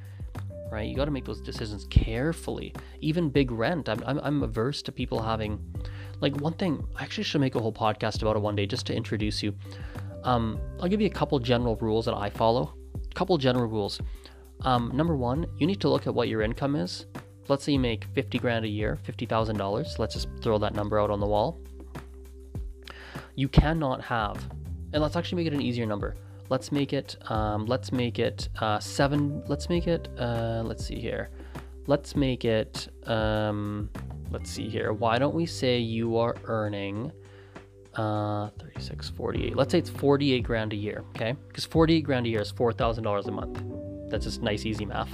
Right? 0.70 0.88
You 0.88 0.96
got 0.96 1.04
to 1.04 1.10
make 1.10 1.24
those 1.24 1.40
decisions 1.40 1.86
carefully. 1.90 2.74
Even 3.00 3.30
big 3.30 3.50
rent. 3.50 3.88
I'm, 3.88 4.02
I'm, 4.04 4.18
I'm 4.22 4.42
averse 4.42 4.82
to 4.82 4.92
people 4.92 5.22
having, 5.22 5.60
like, 6.20 6.36
one 6.40 6.54
thing, 6.54 6.84
I 6.96 7.04
actually 7.04 7.24
should 7.24 7.40
make 7.40 7.54
a 7.54 7.60
whole 7.60 7.72
podcast 7.72 8.22
about 8.22 8.36
it 8.36 8.40
one 8.40 8.56
day 8.56 8.66
just 8.66 8.86
to 8.86 8.94
introduce 8.94 9.42
you. 9.42 9.54
Um, 10.24 10.58
I'll 10.80 10.88
give 10.88 11.00
you 11.00 11.06
a 11.06 11.10
couple 11.10 11.38
general 11.38 11.76
rules 11.76 12.04
that 12.06 12.14
I 12.14 12.30
follow. 12.30 12.74
A 12.94 13.14
couple 13.14 13.38
general 13.38 13.66
rules. 13.66 14.00
Um, 14.62 14.90
number 14.94 15.16
one, 15.16 15.46
you 15.58 15.66
need 15.66 15.80
to 15.82 15.88
look 15.88 16.06
at 16.06 16.14
what 16.14 16.28
your 16.28 16.42
income 16.42 16.74
is. 16.74 17.06
Let's 17.48 17.64
say 17.64 17.72
you 17.72 17.78
make 17.78 18.04
50 18.14 18.38
grand 18.38 18.64
a 18.64 18.68
year, 18.68 18.98
$50,000. 19.06 19.98
Let's 19.98 20.14
just 20.14 20.28
throw 20.42 20.58
that 20.58 20.74
number 20.74 20.98
out 20.98 21.10
on 21.10 21.20
the 21.20 21.26
wall. 21.26 21.60
You 23.36 23.48
cannot 23.48 24.00
have, 24.02 24.48
and 24.92 25.02
let's 25.02 25.14
actually 25.14 25.44
make 25.44 25.52
it 25.52 25.54
an 25.54 25.62
easier 25.62 25.86
number. 25.86 26.16
Let's 26.48 26.70
make 26.70 26.92
it, 26.92 27.16
um, 27.30 27.66
let's 27.66 27.92
make 27.92 28.18
it 28.18 28.48
uh, 28.60 28.78
seven, 28.78 29.42
let's 29.46 29.68
make 29.68 29.86
it, 29.86 30.08
uh, 30.18 30.62
let's 30.64 30.84
see 30.84 31.00
here. 31.00 31.30
Let's 31.88 32.16
make 32.16 32.44
it, 32.44 32.88
um, 33.08 33.90
let's 34.30 34.50
see 34.50 34.68
here. 34.68 34.92
Why 34.92 35.18
don't 35.18 35.34
we 35.34 35.46
say 35.46 35.78
you 35.78 36.16
are 36.16 36.36
earning 36.44 37.12
uh, 37.96 38.50
36, 38.58 39.08
48. 39.10 39.56
Let's 39.56 39.72
say 39.72 39.78
it's 39.78 39.90
48 39.90 40.42
grand 40.42 40.72
a 40.72 40.76
year, 40.76 41.04
okay? 41.10 41.34
Because 41.48 41.64
48 41.64 42.00
grand 42.02 42.26
a 42.26 42.28
year 42.28 42.42
is 42.42 42.52
$4,000 42.52 43.26
a 43.26 43.30
month. 43.30 43.62
That's 44.10 44.24
just 44.24 44.42
nice, 44.42 44.66
easy 44.66 44.84
math. 44.84 45.10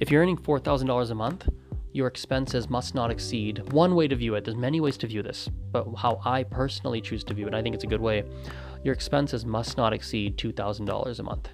If 0.00 0.10
you're 0.10 0.22
earning 0.22 0.38
$4,000 0.38 1.10
a 1.10 1.14
month, 1.14 1.48
your 1.92 2.06
expenses 2.06 2.68
must 2.68 2.94
not 2.94 3.10
exceed 3.10 3.72
one 3.72 3.94
way 3.94 4.08
to 4.08 4.14
view 4.14 4.34
it. 4.34 4.44
There's 4.44 4.56
many 4.56 4.80
ways 4.80 4.96
to 4.98 5.06
view 5.06 5.22
this, 5.22 5.48
but 5.72 5.86
how 5.96 6.20
I 6.24 6.44
personally 6.44 7.00
choose 7.00 7.24
to 7.24 7.34
view 7.34 7.46
it, 7.46 7.54
I 7.54 7.62
think 7.62 7.74
it's 7.74 7.84
a 7.84 7.88
good 7.88 8.00
way. 8.00 8.24
Your 8.84 8.94
expenses 8.94 9.44
must 9.44 9.76
not 9.76 9.92
exceed 9.92 10.36
$2,000 10.36 11.18
a 11.18 11.22
month. 11.22 11.48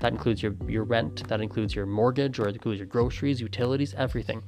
That 0.00 0.12
includes 0.12 0.42
your, 0.42 0.54
your 0.66 0.82
rent, 0.82 1.28
that 1.28 1.40
includes 1.40 1.76
your 1.76 1.86
mortgage, 1.86 2.40
or 2.40 2.48
it 2.48 2.56
includes 2.56 2.78
your 2.78 2.88
groceries, 2.88 3.40
utilities, 3.40 3.94
everything. 3.94 4.42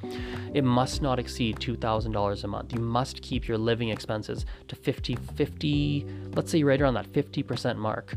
It 0.53 0.65
must 0.65 1.01
not 1.01 1.21
exceed 1.21 1.59
$2,000 1.59 2.45
a 2.45 2.49
month. 2.49 2.73
You 2.73 2.81
must 2.81 3.23
keep 3.23 3.47
your 3.47 3.57
living 3.57 3.91
expenses 3.91 4.47
to 4.67 4.75
50, 4.75 5.15
50, 5.15 6.07
let's 6.35 6.51
say 6.51 6.65
right 6.65 6.81
around 6.81 6.95
that 6.95 7.13
50% 7.13 7.77
mark. 7.77 8.17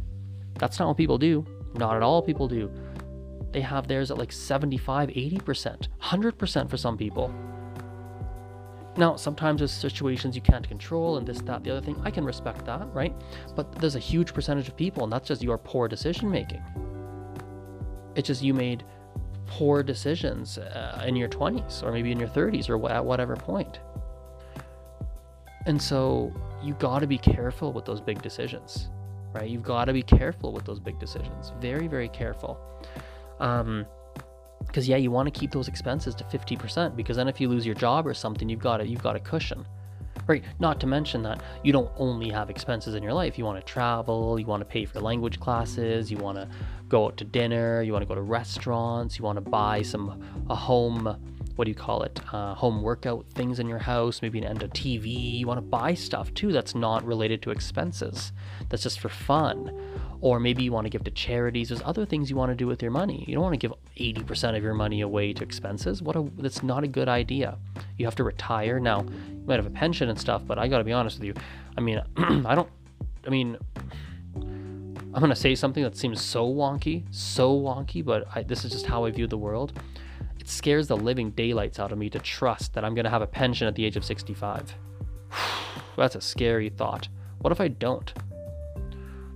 That's 0.55 0.79
not 0.79 0.87
what 0.87 0.97
people 0.97 1.19
do. 1.19 1.45
Not 1.75 1.95
at 1.95 2.01
all 2.01 2.23
people 2.23 2.47
do. 2.47 2.71
They 3.51 3.61
have 3.61 3.87
theirs 3.87 4.09
at 4.09 4.17
like 4.17 4.31
75, 4.31 5.09
80%, 5.09 5.87
100% 6.01 6.69
for 6.69 6.77
some 6.77 6.97
people. 6.97 7.31
Now, 8.97 9.15
sometimes 9.15 9.59
there's 9.59 9.71
situations 9.71 10.35
you 10.35 10.41
can't 10.41 10.67
control 10.67 11.17
and 11.17 11.27
this, 11.27 11.39
that, 11.41 11.63
the 11.63 11.69
other 11.69 11.81
thing. 11.81 11.99
I 12.03 12.09
can 12.09 12.25
respect 12.25 12.65
that, 12.65 12.91
right? 12.93 13.15
But 13.55 13.71
there's 13.73 13.95
a 13.95 13.99
huge 13.99 14.33
percentage 14.33 14.67
of 14.67 14.75
people, 14.75 15.03
and 15.03 15.13
that's 15.13 15.27
just 15.27 15.43
your 15.43 15.57
poor 15.59 15.87
decision 15.87 16.31
making. 16.31 16.63
It's 18.15 18.27
just 18.27 18.41
you 18.41 18.55
made 18.55 18.83
poor 19.45 19.83
decisions 19.83 20.57
uh, 20.57 21.03
in 21.07 21.15
your 21.15 21.29
20s 21.29 21.83
or 21.83 21.91
maybe 21.91 22.11
in 22.11 22.19
your 22.19 22.27
30s 22.27 22.69
or 22.69 22.91
at 22.91 23.05
whatever 23.05 23.35
point. 23.35 23.79
And 25.67 25.81
so 25.81 26.33
you 26.63 26.73
got 26.75 26.99
to 26.99 27.07
be 27.07 27.17
careful 27.17 27.73
with 27.73 27.85
those 27.85 28.01
big 28.01 28.21
decisions, 28.21 28.89
right? 29.33 29.49
You've 29.49 29.63
got 29.63 29.85
to 29.85 29.93
be 29.93 30.01
careful 30.01 30.53
with 30.53 30.65
those 30.65 30.79
big 30.79 30.97
decisions. 30.97 31.51
Very, 31.59 31.87
very 31.87 32.09
careful. 32.09 32.59
Um, 33.39 33.85
because 34.65 34.87
yeah, 34.87 34.97
you 34.97 35.11
want 35.11 35.31
to 35.31 35.39
keep 35.39 35.51
those 35.51 35.67
expenses 35.67 36.15
to 36.15 36.23
50% 36.25 36.95
because 36.95 37.17
then 37.17 37.27
if 37.27 37.39
you 37.39 37.49
lose 37.49 37.65
your 37.65 37.75
job 37.75 38.07
or 38.07 38.13
something, 38.13 38.49
you've 38.49 38.59
got 38.59 38.81
a, 38.81 38.87
you've 38.87 39.03
got 39.03 39.15
a 39.15 39.19
cushion. 39.19 39.65
Right, 40.25 40.43
not 40.59 40.81
to 40.81 40.87
mention 40.87 41.21
that 41.23 41.41
you 41.63 41.71
don't 41.71 41.89
only 41.95 42.29
have 42.29 42.49
expenses 42.49 42.95
in 42.95 43.03
your 43.03 43.13
life. 43.13 43.37
You 43.37 43.45
want 43.45 43.65
to 43.65 43.65
travel, 43.65 44.37
you 44.37 44.45
want 44.45 44.59
to 44.59 44.65
pay 44.65 44.83
for 44.83 44.99
language 44.99 45.39
classes, 45.39 46.11
you 46.11 46.17
want 46.17 46.37
to 46.37 46.49
go 46.89 47.05
out 47.05 47.15
to 47.17 47.23
dinner, 47.23 47.81
you 47.81 47.93
want 47.93 48.01
to 48.01 48.07
go 48.07 48.15
to 48.15 48.21
restaurants, 48.21 49.17
you 49.17 49.23
want 49.23 49.37
to 49.37 49.49
buy 49.49 49.83
some 49.83 50.21
a 50.49 50.55
home 50.55 51.17
what 51.57 51.65
do 51.65 51.71
you 51.71 51.75
call 51.75 52.03
it 52.03 52.21
uh, 52.33 52.53
home 52.53 52.83
workout 52.83 53.25
things 53.33 53.59
in 53.59 53.67
your 53.67 53.79
house 53.79 54.21
maybe 54.21 54.37
an 54.37 54.45
end 54.45 54.61
a 54.61 54.67
tv 54.69 55.39
you 55.39 55.47
want 55.47 55.57
to 55.57 55.61
buy 55.61 55.93
stuff 55.93 56.31
too 56.35 56.51
that's 56.51 56.75
not 56.75 57.03
related 57.03 57.41
to 57.41 57.49
expenses 57.49 58.31
that's 58.69 58.83
just 58.83 58.99
for 58.99 59.09
fun 59.09 59.71
or 60.21 60.39
maybe 60.39 60.63
you 60.63 60.71
want 60.71 60.85
to 60.85 60.89
give 60.89 61.03
to 61.03 61.11
charities. 61.11 61.69
There's 61.69 61.81
other 61.85 62.05
things 62.05 62.29
you 62.29 62.35
want 62.35 62.51
to 62.51 62.55
do 62.55 62.67
with 62.67 62.81
your 62.81 62.91
money. 62.91 63.23
You 63.27 63.35
don't 63.35 63.43
want 63.43 63.53
to 63.53 63.67
give 63.67 63.73
80% 63.97 64.57
of 64.57 64.63
your 64.63 64.73
money 64.73 65.01
away 65.01 65.33
to 65.33 65.43
expenses. 65.43 66.01
What 66.01 66.15
a 66.15 66.29
that's 66.37 66.63
not 66.63 66.83
a 66.83 66.87
good 66.87 67.07
idea. 67.07 67.57
You 67.97 68.05
have 68.05 68.15
to 68.15 68.23
retire. 68.23 68.79
Now 68.79 69.01
you 69.01 69.43
might 69.45 69.55
have 69.55 69.65
a 69.65 69.71
pension 69.71 70.09
and 70.09 70.19
stuff 70.19 70.43
but 70.45 70.57
i 70.57 70.67
got 70.67 70.79
to 70.79 70.83
be 70.83 70.93
honest 70.93 71.19
with 71.19 71.25
you. 71.25 71.33
I 71.77 71.81
mean 71.81 72.01
i 72.17 72.55
don't 72.55 72.69
i 73.25 73.29
mean 73.29 73.57
i'm 74.35 75.19
going 75.19 75.29
to 75.29 75.35
say 75.35 75.55
something 75.55 75.83
that 75.83 75.97
seems 75.97 76.21
so 76.21 76.47
wonky 76.47 77.03
so 77.11 77.59
wonky 77.59 78.03
but 78.03 78.27
I, 78.35 78.43
this 78.43 78.65
is 78.65 78.71
just 78.71 78.85
how 78.85 79.05
i 79.05 79.11
view 79.11 79.27
the 79.27 79.37
world. 79.37 79.79
It 80.39 80.47
scares 80.51 80.87
the 80.87 80.97
living 80.97 81.31
daylights 81.31 81.79
out 81.79 81.91
of 81.91 81.97
me 81.97 82.09
to 82.09 82.19
trust 82.19 82.73
that 82.73 82.85
I'm 82.85 82.95
going 82.95 83.05
to 83.05 83.09
have 83.09 83.21
a 83.21 83.27
pension 83.27 83.67
at 83.67 83.75
the 83.75 83.83
age 83.83 83.97
of 83.97 84.05
65. 84.05 84.75
That's 85.97 86.15
a 86.15 86.21
scary 86.21 86.69
thought. 86.69 87.09
What 87.39 87.51
if 87.51 87.59
I 87.59 87.67
don't? 87.67 88.13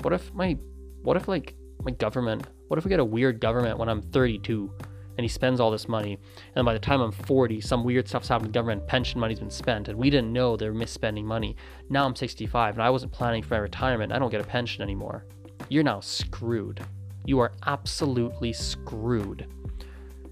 What 0.01 0.13
if 0.13 0.33
my 0.33 0.57
what 1.03 1.17
if 1.17 1.27
like 1.27 1.55
my 1.83 1.91
government, 1.91 2.47
what 2.67 2.77
if 2.77 2.85
we 2.85 2.89
get 2.89 2.99
a 2.99 3.05
weird 3.05 3.39
government 3.39 3.77
when 3.77 3.89
I'm 3.89 4.01
32 4.01 4.71
and 5.17 5.25
he 5.25 5.27
spends 5.27 5.59
all 5.59 5.71
this 5.71 5.87
money 5.87 6.17
and 6.55 6.65
by 6.65 6.73
the 6.73 6.79
time 6.79 7.01
I'm 7.01 7.11
40 7.11 7.59
some 7.61 7.83
weird 7.83 8.07
stuff's 8.07 8.27
happened 8.27 8.53
to 8.53 8.57
government, 8.57 8.87
pension 8.87 9.19
money's 9.19 9.39
been 9.39 9.49
spent 9.49 9.87
and 9.87 9.97
we 9.97 10.09
didn't 10.09 10.31
know 10.31 10.55
they're 10.55 10.73
misspending 10.73 11.25
money. 11.25 11.55
Now 11.89 12.05
I'm 12.05 12.15
65 12.15 12.75
and 12.75 12.83
I 12.83 12.89
wasn't 12.89 13.11
planning 13.11 13.43
for 13.43 13.55
my 13.55 13.59
retirement. 13.59 14.11
I 14.11 14.19
don't 14.19 14.31
get 14.31 14.41
a 14.41 14.45
pension 14.45 14.83
anymore. 14.83 15.25
You're 15.69 15.83
now 15.83 15.99
screwed. 15.99 16.81
You 17.25 17.39
are 17.39 17.53
absolutely 17.65 18.53
screwed 18.53 19.47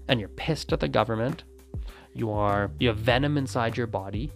and 0.08 0.18
you're 0.18 0.28
pissed 0.30 0.72
at 0.72 0.80
the 0.80 0.88
government. 0.88 1.44
You 2.12 2.30
are 2.30 2.70
you 2.78 2.88
have 2.88 2.98
venom 2.98 3.38
inside 3.38 3.76
your 3.76 3.86
body. 3.86 4.32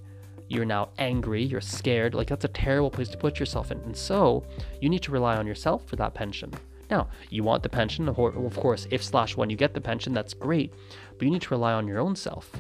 You're 0.49 0.65
now 0.65 0.91
angry, 0.99 1.43
you're 1.43 1.61
scared. 1.61 2.15
Like 2.15 2.29
that's 2.29 2.45
a 2.45 2.49
terrible 2.49 2.91
place 2.91 3.09
to 3.09 3.17
put 3.17 3.41
yourself 3.41 3.71
in. 3.71 3.79
And 3.81 3.97
so, 3.97 4.45
you 4.81 4.89
need 4.89 5.03
to 5.03 5.13
rely 5.13 5.37
on 5.37 5.47
yourself 5.47 5.87
for 5.87 5.97
that 5.97 6.15
pension. 6.15 6.53
Now, 6.91 7.09
you 7.31 7.43
want 7.43 7.63
the 7.63 7.69
pension, 7.69 8.09
of 8.09 8.57
course, 8.57 8.87
if 8.91 9.03
slash 9.03 9.37
when 9.37 9.49
you 9.49 9.57
get 9.57 9.75
the 9.75 9.81
pension, 9.81 10.13
that's 10.13 10.35
great, 10.35 10.75
but 11.17 11.23
you 11.23 11.31
need 11.31 11.43
to 11.43 11.55
rely 11.55 11.73
on 11.73 11.89
your 11.89 11.99
own 11.99 12.15
self. 12.15 12.51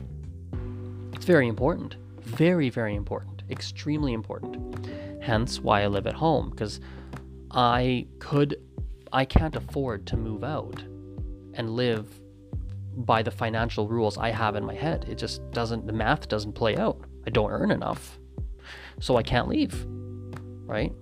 It's 1.12 1.26
very 1.26 1.46
important. 1.46 1.96
Very, 2.20 2.70
very 2.70 2.94
important. 2.94 3.42
Extremely 3.50 4.14
important. 4.14 4.88
Hence 5.22 5.60
why 5.60 5.82
I 5.82 5.86
live 5.88 6.06
at 6.06 6.14
home, 6.14 6.50
because 6.50 6.80
I 7.50 8.06
could, 8.18 8.56
I 9.12 9.24
can't 9.24 9.56
afford 9.56 10.06
to 10.06 10.16
move 10.16 10.42
out 10.42 10.82
and 11.54 11.70
live 11.70 12.08
by 12.96 13.22
the 13.22 13.30
financial 13.30 13.88
rules 13.88 14.16
I 14.16 14.30
have 14.30 14.56
in 14.56 14.64
my 14.64 14.74
head. 14.74 15.06
It 15.08 15.16
just 15.18 15.48
doesn't, 15.50 15.86
the 15.86 15.92
math 15.92 16.28
doesn't 16.28 16.52
play 16.54 16.76
out. 16.76 17.00
I 17.26 17.30
don't 17.30 17.50
earn 17.50 17.70
enough. 17.70 18.18
So 19.00 19.16
I 19.16 19.22
can't 19.22 19.48
leave. 19.48 19.87
Right? 20.66 20.92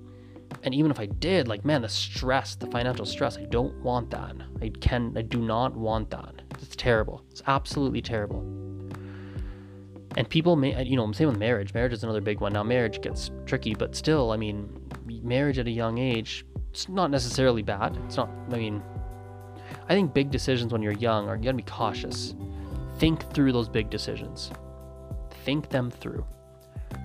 And 0.62 0.74
even 0.74 0.90
if 0.90 1.00
I 1.00 1.06
did, 1.06 1.48
like, 1.48 1.64
man, 1.64 1.82
the 1.82 1.88
stress, 1.88 2.54
the 2.54 2.66
financial 2.66 3.06
stress, 3.06 3.36
I 3.36 3.44
don't 3.44 3.74
want 3.82 4.10
that. 4.10 4.36
I 4.60 4.70
can, 4.80 5.12
I 5.16 5.22
do 5.22 5.40
not 5.40 5.74
want 5.74 6.10
that. 6.10 6.42
It's 6.60 6.76
terrible. 6.76 7.24
It's 7.30 7.42
absolutely 7.46 8.02
terrible. 8.02 8.40
And 10.16 10.28
people 10.28 10.56
may, 10.56 10.80
you 10.84 10.96
know, 10.96 11.04
I'm 11.04 11.14
saying 11.14 11.30
with 11.30 11.38
marriage. 11.38 11.74
Marriage 11.74 11.94
is 11.94 12.04
another 12.04 12.20
big 12.20 12.40
one. 12.40 12.52
Now, 12.52 12.62
marriage 12.62 13.00
gets 13.00 13.30
tricky, 13.46 13.74
but 13.74 13.96
still, 13.96 14.30
I 14.30 14.36
mean, 14.36 14.68
marriage 15.22 15.58
at 15.58 15.66
a 15.66 15.70
young 15.70 15.98
age, 15.98 16.44
it's 16.70 16.88
not 16.88 17.10
necessarily 17.10 17.62
bad. 17.62 17.98
It's 18.06 18.16
not, 18.16 18.28
I 18.50 18.56
mean, 18.56 18.82
I 19.88 19.94
think 19.94 20.14
big 20.14 20.30
decisions 20.30 20.72
when 20.72 20.82
you're 20.82 20.92
young 20.92 21.28
are 21.28 21.36
you 21.36 21.42
gotta 21.42 21.56
be 21.56 21.62
cautious. 21.62 22.34
Think 22.98 23.28
through 23.32 23.52
those 23.52 23.68
big 23.68 23.90
decisions. 23.90 24.50
Think 25.44 25.68
them 25.68 25.90
through. 25.90 26.24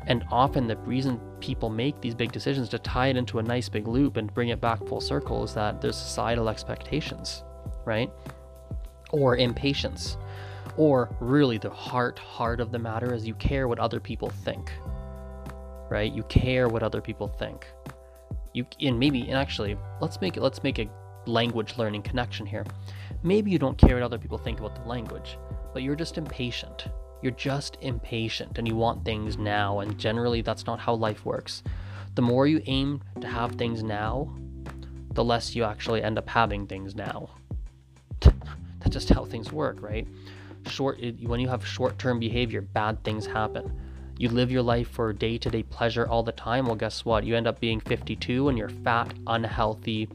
And 0.08 0.26
often 0.32 0.68
the 0.68 0.78
reason 0.78 1.20
people 1.40 1.70
make 1.70 2.00
these 2.02 2.16
big 2.16 2.32
decisions 2.32 2.70
to 2.70 2.80
tie 2.80 3.08
it 3.08 3.18
into 3.18 3.40
a 3.40 3.44
nice 3.44 3.70
big 3.70 3.88
loop 3.88 4.18
and 4.18 4.34
bring 4.34 4.50
it 4.50 4.62
back 4.62 4.86
full 4.86 5.02
circle 5.02 5.44
is 5.44 5.54
that 5.54 5.82
there's 5.82 5.98
societal 5.98 6.50
expectations, 6.50 7.44
right? 7.86 8.10
Or 9.12 9.38
impatience. 9.38 10.18
Or 10.78 11.10
really 11.20 11.58
the 11.58 11.70
heart 11.70 12.20
heart 12.20 12.60
of 12.60 12.72
the 12.72 12.80
matter 12.80 13.14
is 13.14 13.28
you 13.28 13.34
care 13.36 13.68
what 13.68 13.80
other 13.80 14.00
people 14.00 14.30
think. 14.30 14.72
Right? 15.90 16.12
You 16.12 16.24
care 16.24 16.68
what 16.68 16.84
other 16.84 17.02
people 17.02 17.28
think. 17.28 17.66
You 18.54 18.66
and 18.82 19.00
maybe 19.00 19.22
and 19.22 19.38
actually 19.38 19.78
let's 20.02 20.20
make 20.22 20.38
it 20.38 20.42
let's 20.42 20.64
make 20.64 20.80
a 20.80 20.90
language 21.26 21.78
learning 21.78 22.04
connection 22.04 22.46
here. 22.46 22.66
Maybe 23.24 23.52
you 23.52 23.60
don't 23.60 23.78
care 23.78 23.96
what 23.96 24.04
other 24.04 24.18
people 24.18 24.38
think 24.38 24.60
about 24.60 24.76
the 24.76 24.88
language, 24.88 25.38
but 25.74 25.84
you're 25.84 25.96
just 25.96 26.18
impatient. 26.18 26.88
You're 27.22 27.32
just 27.32 27.78
impatient 27.82 28.58
and 28.58 28.68
you 28.68 28.76
want 28.76 29.04
things 29.04 29.38
now, 29.38 29.80
and 29.80 29.98
generally 29.98 30.42
that's 30.42 30.66
not 30.66 30.80
how 30.80 30.94
life 30.94 31.26
works. 31.26 31.64
The 32.16 32.22
more 32.22 32.48
you 32.48 32.62
aim 32.66 33.02
to 33.22 33.28
have 33.28 33.54
things 33.54 33.84
now, 33.84 34.34
the 35.14 35.24
less 35.24 35.56
you 35.56 35.64
actually 35.64 36.04
end 36.04 36.18
up 36.18 36.30
having 36.30 36.68
things 36.68 36.96
now. 36.96 37.30
That's 38.22 38.92
just 38.92 39.10
how 39.10 39.26
things 39.26 39.52
work, 39.52 39.82
right? 39.82 40.08
Short 40.68 41.00
when 41.24 41.40
you 41.40 41.48
have 41.48 41.66
short-term 41.66 42.20
behavior, 42.20 42.62
bad 42.62 43.04
things 43.04 43.26
happen. 43.26 43.72
You 44.20 44.30
live 44.30 44.52
your 44.52 44.62
life 44.62 44.90
for 44.90 45.14
day-to-day 45.14 45.64
pleasure 45.64 46.08
all 46.08 46.24
the 46.24 46.32
time. 46.32 46.66
Well, 46.66 46.76
guess 46.76 47.06
what? 47.06 47.24
You 47.24 47.36
end 47.36 47.48
up 47.48 47.60
being 47.60 47.80
52 47.80 48.50
and 48.50 48.58
you're 48.58 48.70
fat, 48.70 49.14
unhealthy, 49.28 50.10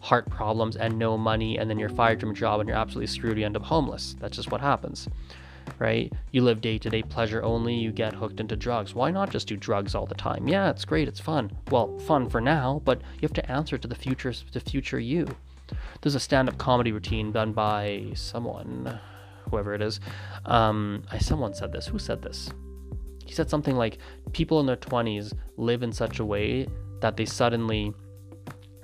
heart 0.00 0.28
problems, 0.30 0.76
and 0.76 0.98
no 0.98 1.16
money, 1.16 1.58
and 1.58 1.68
then 1.68 1.78
you're 1.78 1.88
fired 1.88 2.20
from 2.20 2.30
your 2.30 2.36
job 2.36 2.60
and 2.60 2.68
you're 2.68 2.78
absolutely 2.78 3.08
screwed. 3.08 3.38
You 3.38 3.46
end 3.46 3.56
up 3.56 3.62
homeless. 3.62 4.16
That's 4.20 4.36
just 4.36 4.50
what 4.50 4.60
happens 4.60 5.08
right? 5.78 6.12
You 6.32 6.42
live 6.42 6.60
day 6.60 6.78
to 6.78 6.90
day 6.90 7.02
pleasure 7.02 7.42
only, 7.42 7.74
you 7.74 7.92
get 7.92 8.14
hooked 8.14 8.40
into 8.40 8.56
drugs. 8.56 8.94
Why 8.94 9.10
not 9.10 9.30
just 9.30 9.48
do 9.48 9.56
drugs 9.56 9.94
all 9.94 10.06
the 10.06 10.14
time? 10.14 10.48
Yeah, 10.48 10.70
it's 10.70 10.84
great, 10.84 11.08
it's 11.08 11.20
fun. 11.20 11.50
Well, 11.70 11.98
fun 12.00 12.28
for 12.28 12.40
now, 12.40 12.82
but 12.84 13.00
you 13.14 13.22
have 13.22 13.32
to 13.34 13.50
answer 13.50 13.78
to 13.78 13.88
the 13.88 13.94
future 13.94 14.32
the 14.52 14.60
future 14.60 14.98
you. 14.98 15.26
There's 16.00 16.14
a 16.14 16.20
stand-up 16.20 16.58
comedy 16.58 16.92
routine 16.92 17.32
done 17.32 17.52
by 17.52 18.12
someone, 18.14 18.98
whoever 19.50 19.74
it 19.74 19.82
is. 19.82 20.00
Um, 20.46 21.02
I, 21.10 21.18
someone 21.18 21.54
said 21.54 21.72
this. 21.72 21.86
Who 21.86 21.98
said 21.98 22.22
this? 22.22 22.50
He 23.26 23.34
said 23.34 23.50
something 23.50 23.76
like, 23.76 23.98
"People 24.32 24.60
in 24.60 24.66
their 24.66 24.76
20s 24.76 25.34
live 25.56 25.82
in 25.82 25.92
such 25.92 26.18
a 26.18 26.24
way 26.24 26.66
that 27.00 27.16
they 27.16 27.26
suddenly, 27.26 27.92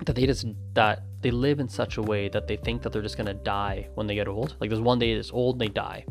that 0.04 0.14
they 0.14 0.26
just 0.26 0.46
that 0.74 1.04
they 1.22 1.30
live 1.30 1.58
in 1.58 1.68
such 1.68 1.96
a 1.96 2.02
way 2.02 2.28
that 2.28 2.46
they 2.46 2.56
think 2.56 2.82
that 2.82 2.92
they're 2.92 3.02
just 3.02 3.16
gonna 3.16 3.32
die 3.32 3.88
when 3.94 4.06
they 4.06 4.14
get 4.14 4.28
old. 4.28 4.56
Like 4.60 4.68
there's 4.68 4.82
one 4.82 4.98
day 4.98 5.12
it's 5.12 5.32
old 5.32 5.54
and 5.54 5.62
they 5.62 5.72
die. 5.72 6.04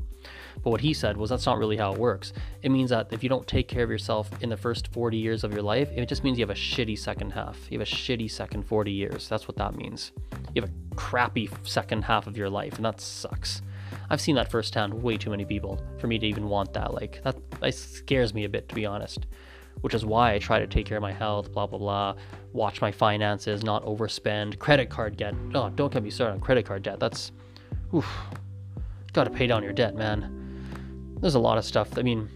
But 0.63 0.69
what 0.69 0.81
he 0.81 0.93
said 0.93 1.17
was 1.17 1.29
that's 1.29 1.45
not 1.45 1.57
really 1.57 1.77
how 1.77 1.93
it 1.93 1.99
works. 1.99 2.33
It 2.61 2.69
means 2.69 2.89
that 2.89 3.07
if 3.11 3.23
you 3.23 3.29
don't 3.29 3.47
take 3.47 3.67
care 3.67 3.83
of 3.83 3.89
yourself 3.89 4.29
in 4.41 4.49
the 4.49 4.57
first 4.57 4.91
40 4.93 5.17
years 5.17 5.43
of 5.43 5.53
your 5.53 5.61
life, 5.61 5.89
it 5.95 6.07
just 6.07 6.23
means 6.23 6.37
you 6.37 6.43
have 6.43 6.49
a 6.49 6.59
shitty 6.59 6.97
second 6.97 7.31
half. 7.31 7.59
You 7.69 7.79
have 7.79 7.87
a 7.87 7.91
shitty 7.91 8.29
second 8.31 8.63
40 8.63 8.91
years. 8.91 9.27
That's 9.27 9.47
what 9.47 9.57
that 9.57 9.75
means. 9.75 10.11
You 10.53 10.61
have 10.61 10.71
a 10.71 10.95
crappy 10.95 11.49
second 11.63 12.03
half 12.03 12.27
of 12.27 12.37
your 12.37 12.49
life, 12.49 12.75
and 12.75 12.85
that 12.85 13.01
sucks. 13.01 13.61
I've 14.09 14.21
seen 14.21 14.35
that 14.35 14.51
firsthand 14.51 14.93
way 14.93 15.17
too 15.17 15.29
many 15.29 15.45
people 15.45 15.79
for 15.97 16.07
me 16.07 16.19
to 16.19 16.25
even 16.25 16.47
want 16.47 16.73
that. 16.73 16.93
Like 16.93 17.21
that, 17.23 17.35
that 17.59 17.73
scares 17.73 18.33
me 18.33 18.43
a 18.45 18.49
bit 18.49 18.69
to 18.69 18.75
be 18.75 18.85
honest. 18.85 19.25
Which 19.81 19.93
is 19.93 20.05
why 20.05 20.33
I 20.33 20.39
try 20.39 20.59
to 20.59 20.67
take 20.67 20.85
care 20.85 20.97
of 20.97 21.01
my 21.01 21.11
health, 21.11 21.51
blah 21.51 21.65
blah 21.65 21.79
blah, 21.79 22.15
watch 22.53 22.79
my 22.79 22.91
finances, 22.91 23.63
not 23.63 23.83
overspend, 23.85 24.59
credit 24.59 24.89
card 24.89 25.17
debt. 25.17 25.33
Oh, 25.53 25.69
don't 25.69 25.91
get 25.91 26.03
me 26.03 26.09
started 26.09 26.33
on 26.33 26.39
credit 26.39 26.65
card 26.65 26.83
debt. 26.83 26.99
That's 26.99 27.31
oof. 27.93 28.07
Gotta 29.13 29.29
pay 29.29 29.47
down 29.47 29.63
your 29.63 29.73
debt, 29.73 29.95
man 29.95 30.43
there's 31.23 31.35
a 31.35 31.39
lot 31.39 31.57
of 31.57 31.63
stuff. 31.63 31.97
I 31.97 32.01
mean, 32.01 32.29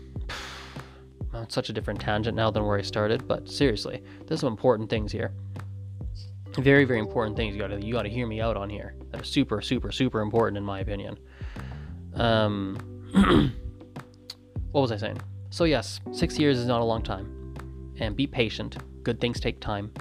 it's 1.33 1.53
such 1.53 1.69
a 1.69 1.73
different 1.73 1.99
tangent 1.99 2.37
now 2.37 2.49
than 2.49 2.65
where 2.65 2.79
I 2.79 2.81
started, 2.81 3.27
but 3.27 3.49
seriously, 3.49 4.01
there's 4.25 4.39
some 4.39 4.51
important 4.51 4.89
things 4.89 5.11
here. 5.11 5.33
Very, 6.57 6.85
very 6.85 6.99
important 6.99 7.35
things. 7.35 7.53
You 7.53 7.61
gotta 7.61 7.79
you 7.79 7.93
gotta 7.93 8.09
hear 8.09 8.25
me 8.25 8.39
out 8.39 8.55
on 8.55 8.69
here. 8.69 8.95
That 9.11 9.21
are 9.21 9.25
super, 9.25 9.61
super, 9.61 9.91
super 9.91 10.21
important 10.21 10.57
in 10.57 10.63
my 10.63 10.79
opinion. 10.79 11.19
Um, 12.15 12.77
what 14.71 14.81
was 14.81 14.91
I 14.91 14.97
saying? 14.97 15.19
So 15.49 15.65
yes, 15.65 15.99
six 16.13 16.39
years 16.39 16.57
is 16.57 16.65
not 16.65 16.79
a 16.79 16.85
long 16.85 17.03
time, 17.03 17.53
and 17.99 18.15
be 18.15 18.25
patient. 18.25 18.77
Good 19.03 19.19
things 19.19 19.39
take 19.39 19.59
time. 19.59 19.91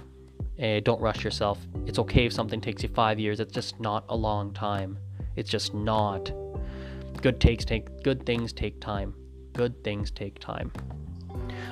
Uh, 0.62 0.80
don't 0.80 1.00
rush 1.00 1.24
yourself. 1.24 1.58
It's 1.86 1.98
okay 1.98 2.24
if 2.24 2.32
something 2.32 2.60
takes 2.60 2.84
you 2.84 2.88
five 2.88 3.18
years. 3.18 3.40
It's 3.40 3.52
just 3.52 3.80
not 3.80 4.04
a 4.08 4.16
long 4.16 4.54
time. 4.54 4.96
It's 5.34 5.50
just 5.50 5.74
not 5.74 6.32
good 7.22 7.40
takes 7.40 7.64
take 7.64 8.02
good 8.02 8.24
things 8.26 8.52
take 8.52 8.80
time. 8.80 9.14
Good 9.52 9.82
things 9.84 10.10
take 10.10 10.38
time. 10.38 10.72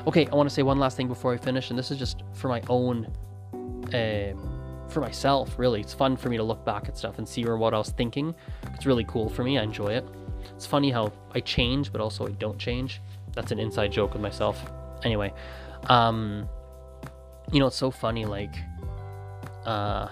Okay, 0.07 0.27
I 0.27 0.35
want 0.35 0.49
to 0.49 0.55
say 0.55 0.63
one 0.63 0.79
last 0.79 0.97
thing 0.97 1.09
before 1.09 1.33
I 1.33 1.37
finish, 1.37 1.71
and 1.71 1.79
this 1.79 1.91
is 1.91 1.99
just 1.99 2.23
for 2.33 2.49
my 2.49 2.63
own, 2.69 3.07
uh, 3.93 4.33
for 4.89 5.01
myself. 5.01 5.59
Really, 5.59 5.81
it's 5.81 5.95
fun 5.95 6.17
for 6.17 6.29
me 6.29 6.37
to 6.37 6.43
look 6.43 6.65
back 6.65 6.89
at 6.89 6.97
stuff 6.97 7.19
and 7.19 7.29
see 7.29 7.45
where 7.45 7.57
what 7.57 7.75
I 7.75 7.79
was 7.79 7.91
thinking. 7.91 8.35
It's 8.75 8.87
really 8.87 9.05
cool 9.05 9.29
for 9.29 9.45
me. 9.45 9.59
I 9.59 9.63
enjoy 9.63 9.89
it. 9.89 10.07
It's 10.55 10.67
funny 10.67 10.91
how 10.91 11.13
I 11.35 11.41
change, 11.41 11.93
but 11.93 12.01
also 12.01 12.27
I 12.27 12.33
don't 12.33 12.59
change. 12.59 13.01
That's 13.35 13.51
an 13.51 13.59
inside 13.59 13.93
joke 13.93 14.13
with 14.13 14.23
myself. 14.23 14.63
Anyway, 15.03 15.33
um, 15.89 16.49
you 17.53 17.61
know, 17.61 17.67
it's 17.67 17.77
so 17.77 17.91
funny. 17.91 18.25
Like, 18.25 18.55
uh, 19.67 20.09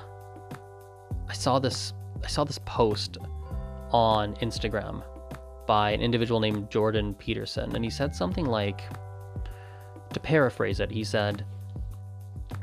I 1.28 1.32
saw 1.32 1.58
this. 1.58 1.92
I 2.24 2.28
saw 2.28 2.44
this 2.44 2.58
post 2.64 3.18
on 3.90 4.34
Instagram 4.36 5.02
by 5.66 5.90
an 5.90 6.00
individual 6.00 6.40
named 6.40 6.70
Jordan 6.70 7.14
Peterson, 7.14 7.74
and 7.74 7.84
he 7.84 7.90
said 7.90 8.14
something 8.14 8.46
like, 8.46 8.82
to 10.12 10.20
paraphrase 10.20 10.80
it, 10.80 10.90
he 10.90 11.04
said, 11.04 11.44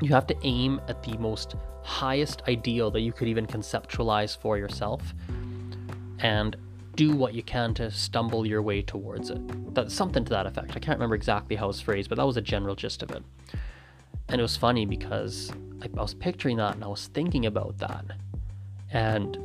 You 0.00 0.10
have 0.10 0.26
to 0.28 0.36
aim 0.42 0.80
at 0.88 1.02
the 1.02 1.16
most 1.18 1.56
highest 1.82 2.42
ideal 2.48 2.90
that 2.90 3.00
you 3.00 3.12
could 3.12 3.28
even 3.28 3.46
conceptualize 3.46 4.36
for 4.36 4.58
yourself 4.58 5.14
and 6.18 6.56
do 6.96 7.16
what 7.16 7.34
you 7.34 7.42
can 7.42 7.72
to 7.74 7.90
stumble 7.90 8.46
your 8.46 8.62
way 8.62 8.82
towards 8.82 9.30
it. 9.30 9.74
That's 9.74 9.94
something 9.94 10.24
to 10.24 10.30
that 10.30 10.46
effect. 10.46 10.76
I 10.76 10.80
can't 10.80 10.98
remember 10.98 11.14
exactly 11.14 11.56
how 11.56 11.68
it's 11.68 11.80
phrased, 11.80 12.08
but 12.08 12.16
that 12.16 12.26
was 12.26 12.36
a 12.36 12.42
general 12.42 12.74
gist 12.74 13.02
of 13.02 13.10
it. 13.10 13.22
And 14.28 14.38
it 14.38 14.42
was 14.42 14.56
funny 14.56 14.86
because 14.86 15.50
I, 15.82 15.86
I 15.86 16.02
was 16.02 16.14
picturing 16.14 16.58
that 16.58 16.74
and 16.74 16.84
I 16.84 16.88
was 16.88 17.06
thinking 17.08 17.46
about 17.46 17.78
that. 17.78 18.04
And, 18.92 19.36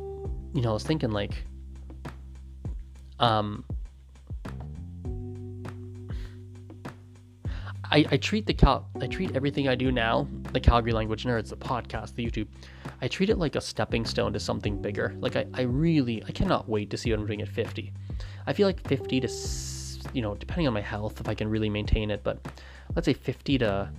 you 0.54 0.60
know, 0.60 0.70
I 0.70 0.74
was 0.74 0.84
thinking, 0.84 1.10
like, 1.10 1.44
um, 3.18 3.64
I, 7.90 8.04
I 8.10 8.16
treat 8.16 8.46
the 8.46 8.54
Cal 8.54 8.88
I 9.00 9.06
treat 9.06 9.36
everything 9.36 9.68
I 9.68 9.74
do 9.74 9.92
now, 9.92 10.26
the 10.52 10.60
Calgary 10.60 10.92
Language 10.92 11.24
Nerds, 11.24 11.48
the 11.48 11.56
podcast, 11.56 12.14
the 12.14 12.26
YouTube, 12.26 12.48
I 13.00 13.08
treat 13.08 13.30
it 13.30 13.38
like 13.38 13.56
a 13.56 13.60
stepping 13.60 14.04
stone 14.04 14.32
to 14.32 14.40
something 14.40 14.80
bigger. 14.80 15.14
Like 15.18 15.36
I, 15.36 15.46
I 15.54 15.62
really 15.62 16.22
I 16.26 16.32
cannot 16.32 16.68
wait 16.68 16.90
to 16.90 16.96
see 16.96 17.10
what 17.10 17.20
I'm 17.20 17.26
doing 17.26 17.42
at 17.42 17.48
50. 17.48 17.92
I 18.46 18.52
feel 18.52 18.66
like 18.66 18.86
50 18.86 19.20
to 19.20 19.28
you 20.12 20.22
know, 20.22 20.34
depending 20.34 20.66
on 20.66 20.72
my 20.72 20.80
health, 20.80 21.20
if 21.20 21.28
I 21.28 21.34
can 21.34 21.48
really 21.48 21.68
maintain 21.68 22.10
it, 22.10 22.22
but 22.22 22.38
let's 22.94 23.06
say 23.06 23.12
50 23.12 23.58
to 23.58 23.90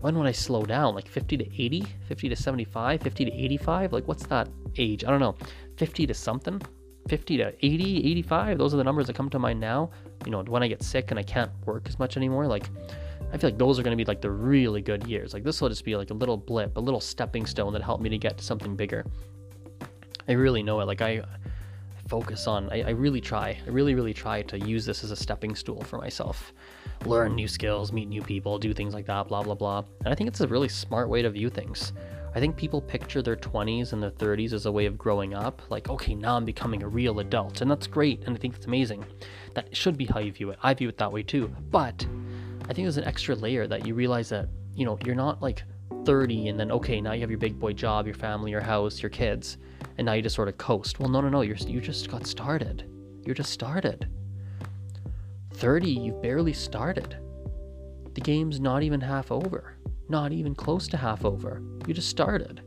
when 0.00 0.18
would 0.18 0.26
I 0.26 0.32
slow 0.32 0.64
down? 0.64 0.96
Like 0.96 1.06
50 1.06 1.36
to 1.36 1.62
80, 1.62 1.86
50 2.08 2.28
to 2.28 2.36
75, 2.36 3.02
50 3.02 3.24
to 3.24 3.32
85? 3.32 3.92
Like 3.92 4.08
what's 4.08 4.26
that 4.26 4.48
age? 4.76 5.04
I 5.04 5.10
don't 5.10 5.20
know. 5.20 5.36
50 5.76 6.06
to 6.06 6.14
something? 6.14 6.60
50 7.08 7.36
to 7.38 7.52
80, 7.64 8.10
85. 8.10 8.58
Those 8.58 8.74
are 8.74 8.76
the 8.76 8.84
numbers 8.84 9.06
that 9.06 9.16
come 9.16 9.28
to 9.30 9.38
mind 9.38 9.60
now. 9.60 9.90
You 10.24 10.30
know, 10.30 10.42
when 10.42 10.62
I 10.62 10.68
get 10.68 10.82
sick 10.82 11.10
and 11.10 11.18
I 11.18 11.22
can't 11.22 11.50
work 11.66 11.88
as 11.88 11.98
much 11.98 12.16
anymore, 12.16 12.46
like 12.46 12.70
I 13.32 13.38
feel 13.38 13.48
like 13.50 13.58
those 13.58 13.78
are 13.78 13.82
going 13.82 13.96
to 13.96 14.02
be 14.02 14.06
like 14.06 14.20
the 14.20 14.30
really 14.30 14.82
good 14.82 15.06
years. 15.06 15.34
Like 15.34 15.42
this 15.42 15.60
will 15.60 15.68
just 15.68 15.84
be 15.84 15.96
like 15.96 16.10
a 16.10 16.14
little 16.14 16.36
blip, 16.36 16.76
a 16.76 16.80
little 16.80 17.00
stepping 17.00 17.46
stone 17.46 17.72
that 17.72 17.82
helped 17.82 18.02
me 18.02 18.08
to 18.10 18.18
get 18.18 18.38
to 18.38 18.44
something 18.44 18.76
bigger. 18.76 19.04
I 20.28 20.32
really 20.32 20.62
know 20.62 20.80
it. 20.80 20.86
Like 20.86 21.00
I 21.00 21.22
focus 22.08 22.46
on, 22.46 22.68
I, 22.70 22.82
I 22.82 22.90
really 22.90 23.20
try, 23.20 23.58
I 23.66 23.70
really, 23.70 23.94
really 23.94 24.14
try 24.14 24.42
to 24.42 24.58
use 24.58 24.84
this 24.84 25.02
as 25.02 25.10
a 25.10 25.16
stepping 25.16 25.54
stool 25.54 25.82
for 25.82 25.98
myself. 25.98 26.52
Learn 27.06 27.34
new 27.34 27.48
skills, 27.48 27.90
meet 27.92 28.08
new 28.08 28.22
people, 28.22 28.58
do 28.58 28.74
things 28.74 28.92
like 28.92 29.06
that, 29.06 29.28
blah, 29.28 29.42
blah, 29.42 29.54
blah. 29.54 29.84
And 30.04 30.12
I 30.12 30.14
think 30.14 30.28
it's 30.28 30.40
a 30.40 30.46
really 30.46 30.68
smart 30.68 31.08
way 31.08 31.22
to 31.22 31.30
view 31.30 31.48
things. 31.48 31.92
I 32.34 32.40
think 32.40 32.56
people 32.56 32.80
picture 32.80 33.20
their 33.20 33.36
20s 33.36 33.92
and 33.92 34.02
their 34.02 34.10
30s 34.10 34.54
as 34.54 34.64
a 34.64 34.72
way 34.72 34.86
of 34.86 34.96
growing 34.96 35.34
up, 35.34 35.60
like, 35.68 35.90
okay, 35.90 36.14
now 36.14 36.36
I'm 36.36 36.46
becoming 36.46 36.82
a 36.82 36.88
real 36.88 37.20
adult, 37.20 37.60
and 37.60 37.70
that's 37.70 37.86
great, 37.86 38.22
and 38.24 38.34
I 38.34 38.38
think 38.38 38.54
that's 38.54 38.66
amazing. 38.66 39.04
That 39.54 39.76
should 39.76 39.98
be 39.98 40.06
how 40.06 40.20
you 40.20 40.32
view 40.32 40.50
it. 40.50 40.58
I 40.62 40.72
view 40.72 40.88
it 40.88 40.96
that 40.96 41.12
way 41.12 41.22
too. 41.22 41.54
But 41.70 42.06
I 42.62 42.72
think 42.72 42.86
there's 42.86 42.96
an 42.96 43.04
extra 43.04 43.34
layer 43.34 43.66
that 43.66 43.86
you 43.86 43.94
realize 43.94 44.30
that, 44.30 44.48
you 44.74 44.86
know, 44.86 44.98
you're 45.04 45.14
not 45.14 45.42
like 45.42 45.62
30 46.06 46.48
and 46.48 46.58
then, 46.58 46.72
okay, 46.72 47.02
now 47.02 47.12
you 47.12 47.20
have 47.20 47.30
your 47.30 47.38
big 47.38 47.58
boy 47.58 47.74
job, 47.74 48.06
your 48.06 48.14
family, 48.14 48.50
your 48.50 48.62
house, 48.62 49.02
your 49.02 49.10
kids, 49.10 49.58
and 49.98 50.06
now 50.06 50.14
you 50.14 50.22
just 50.22 50.34
sort 50.34 50.48
of 50.48 50.56
coast. 50.56 51.00
Well, 51.00 51.10
no, 51.10 51.20
no, 51.20 51.28
no, 51.28 51.42
you're, 51.42 51.56
you 51.56 51.82
just 51.82 52.10
got 52.10 52.26
started. 52.26 52.88
You're 53.26 53.34
just 53.34 53.50
started. 53.50 54.08
30, 55.52 55.90
you've 55.90 56.22
barely 56.22 56.54
started. 56.54 57.18
The 58.14 58.20
game's 58.22 58.58
not 58.58 58.82
even 58.82 59.02
half 59.02 59.30
over 59.30 59.76
not 60.12 60.30
even 60.30 60.54
close 60.54 60.86
to 60.88 60.96
half 60.96 61.24
over. 61.24 61.62
You 61.86 61.94
just 61.94 62.08
started. 62.08 62.62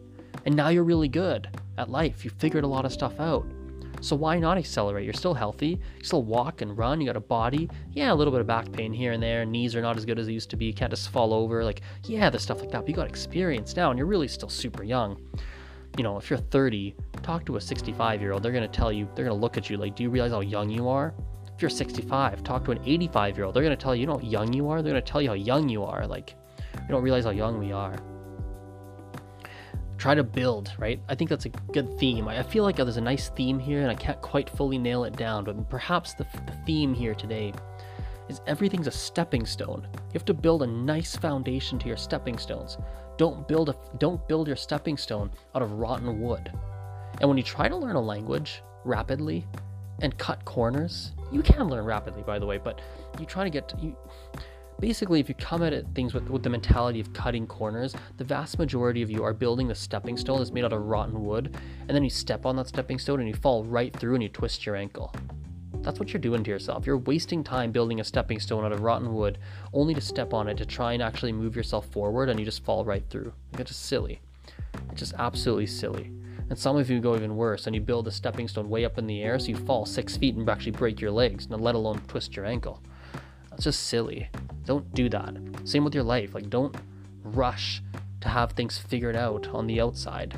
And 0.45 0.55
now 0.55 0.69
you're 0.69 0.83
really 0.83 1.07
good 1.07 1.47
at 1.77 1.89
life. 1.89 2.23
You 2.23 2.31
figured 2.31 2.63
a 2.63 2.67
lot 2.67 2.85
of 2.85 2.91
stuff 2.91 3.19
out. 3.19 3.45
So 4.01 4.15
why 4.15 4.37
not 4.37 4.57
accelerate? 4.57 5.03
You're 5.05 5.13
still 5.13 5.33
healthy. 5.33 5.79
You 5.97 6.03
still 6.03 6.23
walk 6.23 6.61
and 6.61 6.77
run. 6.77 7.01
You 7.01 7.07
got 7.07 7.15
a 7.15 7.21
body. 7.21 7.69
Yeah, 7.93 8.11
a 8.11 8.15
little 8.15 8.31
bit 8.31 8.41
of 8.41 8.47
back 8.47 8.71
pain 8.71 8.93
here 8.93 9.13
and 9.13 9.23
there. 9.23 9.45
Knees 9.45 9.75
are 9.75 9.81
not 9.81 9.97
as 9.97 10.05
good 10.05 10.19
as 10.19 10.27
they 10.27 10.33
used 10.33 10.49
to 10.51 10.57
be. 10.57 10.65
You 10.65 10.73
can't 10.73 10.91
just 10.91 11.09
fall 11.09 11.33
over. 11.33 11.63
Like, 11.63 11.81
yeah, 12.03 12.29
there's 12.29 12.43
stuff 12.43 12.59
like 12.59 12.71
that. 12.71 12.81
But 12.81 12.89
you 12.89 12.95
got 12.95 13.07
experience 13.07 13.75
now 13.75 13.89
and 13.89 13.97
you're 13.97 14.07
really 14.07 14.27
still 14.27 14.49
super 14.49 14.83
young. 14.83 15.19
You 15.97 16.03
know, 16.03 16.17
if 16.17 16.29
you're 16.29 16.37
30, 16.37 16.95
talk 17.23 17.45
to 17.45 17.55
a 17.55 17.61
65 17.61 18.21
year 18.21 18.33
old. 18.33 18.43
They're 18.43 18.51
going 18.51 18.69
to 18.69 18.77
tell 18.77 18.91
you, 18.91 19.07
they're 19.15 19.25
going 19.25 19.35
to 19.35 19.41
look 19.41 19.57
at 19.57 19.69
you 19.69 19.77
like, 19.77 19.95
do 19.95 20.03
you 20.03 20.09
realize 20.09 20.31
how 20.31 20.41
young 20.41 20.69
you 20.69 20.87
are? 20.89 21.13
If 21.55 21.61
you're 21.61 21.69
65, 21.69 22.43
talk 22.43 22.65
to 22.65 22.71
an 22.71 22.79
85 22.85 23.37
year 23.37 23.45
old. 23.45 23.55
They're 23.55 23.63
going 23.63 23.75
to 23.75 23.81
tell 23.81 23.95
you, 23.95 24.01
you 24.01 24.07
know 24.07 24.17
how 24.17 24.27
young 24.27 24.51
you 24.53 24.69
are? 24.69 24.81
They're 24.81 24.91
going 24.91 25.03
to 25.03 25.11
tell 25.11 25.21
you 25.21 25.29
how 25.29 25.35
young 25.35 25.69
you 25.69 25.83
are. 25.83 26.05
Like, 26.05 26.35
we 26.75 26.87
don't 26.89 27.01
realize 27.01 27.23
how 27.23 27.31
young 27.31 27.57
we 27.57 27.71
are. 27.71 27.95
Try 29.97 30.13
to 30.15 30.23
build, 30.23 30.73
right? 30.77 30.99
I 31.07 31.15
think 31.15 31.29
that's 31.29 31.45
a 31.45 31.49
good 31.49 31.97
theme. 31.97 32.27
I 32.27 32.43
feel 32.43 32.63
like 32.63 32.75
there's 32.75 32.97
a 32.97 33.01
nice 33.01 33.29
theme 33.29 33.59
here, 33.59 33.81
and 33.81 33.89
I 33.89 33.95
can't 33.95 34.21
quite 34.21 34.49
fully 34.49 34.77
nail 34.77 35.03
it 35.05 35.15
down, 35.15 35.45
but 35.45 35.69
perhaps 35.69 36.13
the, 36.13 36.25
the 36.45 36.53
theme 36.65 36.93
here 36.93 37.15
today 37.15 37.53
is 38.29 38.41
everything's 38.47 38.87
a 38.87 38.91
stepping 38.91 39.45
stone. 39.45 39.87
You 39.93 40.13
have 40.13 40.25
to 40.25 40.33
build 40.33 40.63
a 40.63 40.67
nice 40.67 41.15
foundation 41.15 41.79
to 41.79 41.87
your 41.87 41.97
stepping 41.97 42.37
stones. 42.37 42.77
Don't 43.17 43.47
build 43.47 43.69
a 43.69 43.75
don't 43.97 44.27
build 44.27 44.47
your 44.47 44.55
stepping 44.55 44.97
stone 44.97 45.31
out 45.53 45.61
of 45.61 45.71
rotten 45.73 46.19
wood. 46.21 46.51
And 47.21 47.29
when 47.29 47.37
you 47.37 47.43
try 47.43 47.69
to 47.69 47.75
learn 47.75 47.95
a 47.95 48.01
language 48.01 48.61
rapidly 48.83 49.47
and 50.01 50.17
cut 50.17 50.43
corners, 50.43 51.13
you 51.31 51.41
can 51.41 51.67
learn 51.69 51.85
rapidly 51.85 52.23
by 52.23 52.39
the 52.39 52.45
way, 52.45 52.57
but 52.57 52.81
you 53.19 53.25
try 53.25 53.43
to 53.43 53.49
get 53.49 53.73
you 53.79 53.95
basically 54.79 55.19
if 55.19 55.29
you 55.29 55.35
come 55.35 55.63
at 55.63 55.85
things 55.95 56.13
with, 56.13 56.29
with 56.29 56.43
the 56.43 56.49
mentality 56.49 56.99
of 56.99 57.11
cutting 57.13 57.47
corners 57.47 57.95
the 58.17 58.23
vast 58.23 58.59
majority 58.59 59.01
of 59.01 59.09
you 59.09 59.23
are 59.23 59.33
building 59.33 59.67
the 59.67 59.75
stepping 59.75 60.17
stone 60.17 60.37
that's 60.39 60.51
made 60.51 60.65
out 60.65 60.73
of 60.73 60.81
rotten 60.81 61.23
wood 61.23 61.55
and 61.81 61.95
then 61.95 62.03
you 62.03 62.09
step 62.09 62.45
on 62.45 62.55
that 62.55 62.67
stepping 62.67 62.99
stone 62.99 63.19
and 63.19 63.29
you 63.29 63.35
fall 63.35 63.63
right 63.63 63.95
through 63.95 64.15
and 64.15 64.23
you 64.23 64.29
twist 64.29 64.65
your 64.65 64.75
ankle. 64.75 65.13
That's 65.81 65.99
what 65.99 66.11
you're 66.11 66.21
doing 66.21 66.43
to 66.43 66.49
yourself. 66.49 66.87
You're 66.87 66.97
wasting 66.97 67.43
time 67.43 67.71
building 67.71 67.99
a 67.99 68.03
stepping 68.03 68.39
stone 68.39 68.65
out 68.65 68.71
of 68.71 68.81
rotten 68.81 69.13
wood 69.13 69.37
only 69.71 69.93
to 69.93 70.01
step 70.01 70.33
on 70.33 70.47
it 70.47 70.57
to 70.57 70.65
try 70.65 70.93
and 70.93 71.03
actually 71.03 71.31
move 71.31 71.55
yourself 71.55 71.85
forward 71.91 72.27
and 72.27 72.39
you 72.39 72.45
just 72.45 72.65
fall 72.65 72.83
right 72.83 73.03
through. 73.09 73.31
It's 73.53 73.69
just 73.69 73.85
silly. 73.85 74.19
It's 74.91 74.99
just 74.99 75.13
absolutely 75.19 75.67
silly. 75.67 76.11
And 76.49 76.57
some 76.57 76.75
of 76.75 76.89
you 76.89 76.99
go 76.99 77.15
even 77.15 77.35
worse 77.35 77.67
and 77.67 77.75
you 77.75 77.81
build 77.81 78.07
a 78.07 78.11
stepping 78.11 78.47
stone 78.47 78.69
way 78.69 78.83
up 78.83 78.97
in 78.97 79.07
the 79.07 79.21
air 79.21 79.37
so 79.39 79.47
you 79.47 79.55
fall 79.55 79.85
six 79.85 80.17
feet 80.17 80.35
and 80.35 80.49
actually 80.49 80.71
break 80.71 80.99
your 80.99 81.11
legs 81.11 81.47
let 81.49 81.75
alone 81.75 82.01
twist 82.07 82.35
your 82.35 82.45
ankle 82.45 82.81
that's 83.55 83.63
just 83.63 83.87
silly. 83.87 84.27
Don't 84.65 84.93
do 84.93 85.07
that. 85.07 85.33
Same 85.63 85.85
with 85.85 85.95
your 85.95 86.03
life. 86.03 86.35
Like, 86.35 86.49
don't 86.49 86.75
rush 87.23 87.81
to 88.19 88.27
have 88.27 88.51
things 88.51 88.77
figured 88.77 89.15
out 89.15 89.47
on 89.47 89.65
the 89.65 89.79
outside. 89.79 90.37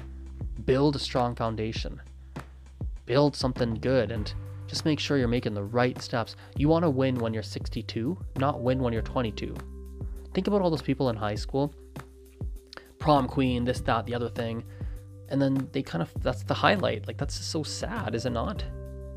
Build 0.66 0.96
a 0.96 1.00
strong 1.00 1.34
foundation. 1.34 2.00
Build 3.08 3.36
something 3.36 3.74
good 3.76 4.12
and 4.12 4.32
just 4.68 4.86
make 4.86 5.00
sure 5.00 5.18
you're 5.18 5.28
making 5.28 5.56
the 5.56 5.64
right 5.64 6.00
steps. 6.00 6.36
You 6.58 6.70
want 6.70 6.84
to 6.84 6.92
win 6.92 7.16
when 7.16 7.34
you're 7.34 7.42
62, 7.42 8.16
not 8.38 8.62
win 8.62 8.82
when 8.82 8.94
you're 8.94 9.02
22. 9.02 9.56
Think 10.36 10.46
about 10.46 10.62
all 10.62 10.70
those 10.70 10.84
people 10.84 11.10
in 11.10 11.16
high 11.16 11.36
school 11.36 11.74
prom 13.00 13.28
queen, 13.28 13.64
this, 13.64 13.80
that, 13.82 14.06
the 14.06 14.14
other 14.14 14.30
thing. 14.30 14.64
And 15.30 15.42
then 15.42 15.70
they 15.72 15.82
kind 15.82 16.04
of, 16.04 16.12
that's 16.22 16.44
the 16.44 16.54
highlight. 16.54 17.08
Like, 17.08 17.18
that's 17.18 17.38
just 17.38 17.50
so 17.50 17.64
sad, 17.64 18.14
is 18.14 18.28
it 18.28 18.32
not? 18.32 18.64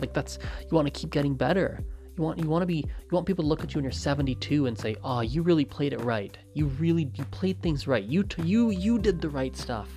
Like, 0.01 0.15
that's, 0.15 0.39
you 0.63 0.75
want 0.75 0.87
to 0.87 0.91
keep 0.91 1.11
getting 1.11 1.35
better. 1.35 1.81
You 2.21 2.27
want 2.27 2.39
you 2.39 2.51
want 2.51 2.61
to 2.61 2.67
be 2.67 2.77
you 2.77 3.13
want 3.13 3.27
people 3.27 3.45
to 3.45 3.49
look 3.49 3.65
at 3.65 3.73
you 3.73 3.79
when 3.79 3.85
you're 3.85 3.93
72 3.93 4.67
and 4.67 4.77
say, 4.77 4.95
"Oh, 5.03 5.23
you 5.23 5.41
really 5.41 5.65
played 5.65 5.95
it 5.95 6.03
right. 6.03 6.37
You 6.53 6.67
really 6.67 7.11
you 7.15 7.25
played 7.31 7.63
things 7.63 7.87
right. 7.87 8.05
You 8.05 8.25
t- 8.25 8.43
you 8.43 8.69
you 8.69 8.99
did 8.99 9.23
the 9.23 9.31
right 9.31 9.57
stuff." 9.57 9.89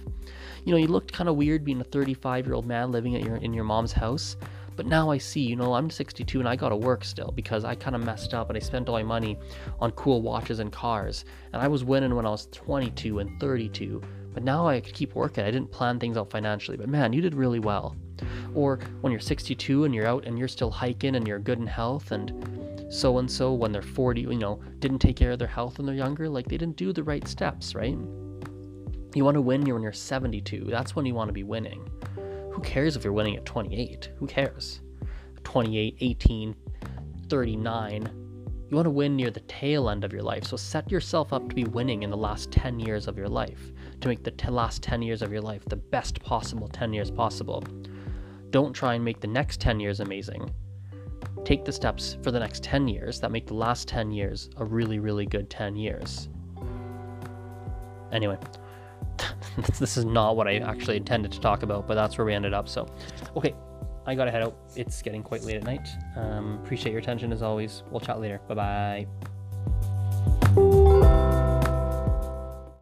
You 0.63 0.71
know, 0.71 0.77
you 0.77 0.88
looked 0.88 1.12
kind 1.12 1.27
of 1.27 1.36
weird 1.36 1.65
being 1.65 1.81
a 1.81 1.83
35-year-old 1.83 2.65
man 2.65 2.93
living 2.93 3.13
at 3.17 3.23
your 3.23 3.36
in 3.36 3.53
your 3.53 3.65
mom's 3.65 3.91
house, 3.91 4.38
but 4.77 4.86
now 4.86 5.12
I 5.12 5.17
see, 5.17 5.41
you 5.41 5.57
know, 5.57 5.73
I'm 5.73 5.89
62 5.89 6.39
and 6.39 6.47
I 6.47 6.55
got 6.55 6.69
to 6.69 6.77
work 6.77 7.03
still 7.03 7.33
because 7.36 7.65
I 7.65 7.75
kind 7.75 7.93
of 7.93 8.05
messed 8.05 8.33
up 8.33 8.49
and 8.49 8.55
I 8.55 8.62
spent 8.62 8.88
all 8.88 8.95
my 8.95 9.03
money 9.03 9.38
on 9.81 9.91
cool 9.91 10.21
watches 10.21 10.59
and 10.59 10.71
cars. 10.71 11.25
And 11.51 11.62
I 11.62 11.67
was 11.67 11.83
winning 11.83 12.15
when 12.15 12.25
I 12.25 12.29
was 12.29 12.47
22 12.53 13.19
and 13.19 13.38
32, 13.41 14.01
but 14.33 14.43
now 14.43 14.65
I 14.65 14.79
could 14.79 14.93
keep 14.93 15.13
working. 15.13 15.43
I 15.43 15.51
didn't 15.51 15.71
plan 15.71 15.99
things 15.99 16.15
out 16.15 16.31
financially, 16.31 16.77
but 16.77 16.88
man, 16.88 17.12
you 17.12 17.19
did 17.19 17.36
really 17.36 17.59
well. 17.59 17.97
Or 18.53 18.79
when 19.01 19.12
you're 19.12 19.19
62 19.19 19.86
and 19.86 19.93
you're 19.93 20.07
out 20.07 20.25
and 20.25 20.38
you're 20.38 20.47
still 20.47 20.71
hiking 20.71 21.15
and 21.15 21.27
you're 21.27 21.39
good 21.39 21.59
in 21.59 21.67
health 21.67 22.12
and 22.12 22.91
so 22.93 23.17
and 23.17 23.29
so 23.29 23.53
when 23.53 23.71
they're 23.71 23.81
40, 23.81 24.21
you 24.21 24.36
know, 24.36 24.62
didn't 24.79 24.99
take 24.99 25.15
care 25.15 25.31
of 25.31 25.39
their 25.39 25.47
health 25.47 25.77
when 25.77 25.88
they're 25.88 25.95
younger, 25.95 26.29
like 26.29 26.47
they 26.47 26.57
didn't 26.57 26.77
do 26.77 26.93
the 26.93 27.03
right 27.03 27.27
steps, 27.27 27.73
right? 27.73 27.97
You 29.15 29.25
want 29.25 29.36
to 29.36 29.41
win 29.41 29.62
when 29.62 29.81
you're 29.81 29.93
72. 29.93 30.65
That's 30.69 30.95
when 30.95 31.05
you 31.05 31.15
want 31.15 31.29
to 31.29 31.33
be 31.33 31.43
winning. 31.43 31.89
Who 32.51 32.62
cares 32.62 32.95
if 32.95 33.03
you're 33.03 33.13
winning 33.13 33.36
at 33.36 33.45
28? 33.45 34.12
Who 34.17 34.27
cares? 34.27 34.81
28, 35.43 35.97
18, 35.99 36.55
39. 37.29 38.09
You 38.69 38.75
want 38.75 38.86
to 38.86 38.91
win 38.91 39.15
near 39.15 39.29
the 39.29 39.39
tail 39.41 39.89
end 39.89 40.03
of 40.03 40.13
your 40.13 40.23
life. 40.23 40.45
So 40.45 40.57
set 40.57 40.91
yourself 40.91 41.33
up 41.33 41.47
to 41.49 41.55
be 41.55 41.63
winning 41.65 42.03
in 42.03 42.09
the 42.09 42.17
last 42.17 42.51
10 42.51 42.79
years 42.79 43.07
of 43.07 43.17
your 43.17 43.29
life, 43.29 43.71
to 44.01 44.07
make 44.07 44.23
the 44.23 44.31
t- 44.31 44.49
last 44.49 44.81
10 44.81 45.01
years 45.01 45.21
of 45.21 45.31
your 45.31 45.41
life 45.41 45.63
the 45.65 45.75
best 45.75 46.19
possible 46.21 46.67
10 46.67 46.93
years 46.93 47.12
possible. 47.12 47.63
Don't 48.53 48.71
try 48.71 48.93
and 48.93 49.03
make 49.03 49.19
the 49.19 49.27
next 49.27 49.59
10 49.59 49.79
years 49.79 49.99
amazing. 49.99 50.53
Take 51.43 51.65
the 51.65 51.71
steps 51.71 52.17
for 52.21 52.29
the 52.29 52.39
next 52.39 52.61
10 52.61 52.87
years 52.87 53.19
that 53.19 53.31
make 53.31 53.47
the 53.47 53.55
last 53.55 53.87
10 53.87 54.11
years 54.11 54.51
a 54.57 54.63
really, 54.63 54.99
really 54.99 55.25
good 55.25 55.49
10 55.49 55.75
years. 55.75 56.29
Anyway, 58.11 58.37
this 59.79 59.97
is 59.97 60.05
not 60.05 60.37
what 60.37 60.47
I 60.47 60.57
actually 60.57 60.97
intended 60.97 61.31
to 61.31 61.39
talk 61.39 61.63
about, 61.63 61.87
but 61.87 61.95
that's 61.95 62.15
where 62.19 62.25
we 62.25 62.33
ended 62.35 62.53
up. 62.53 62.69
So, 62.69 62.87
okay, 63.35 63.55
I 64.05 64.13
gotta 64.13 64.29
head 64.29 64.43
out. 64.43 64.55
It's 64.75 65.01
getting 65.01 65.23
quite 65.23 65.41
late 65.41 65.55
at 65.55 65.63
night. 65.63 65.89
Um, 66.15 66.59
appreciate 66.63 66.91
your 66.91 67.01
attention 67.01 67.33
as 67.33 67.41
always. 67.41 67.81
We'll 67.89 68.01
chat 68.01 68.21
later. 68.21 68.39
Bye 68.47 68.53
bye. 68.53 69.07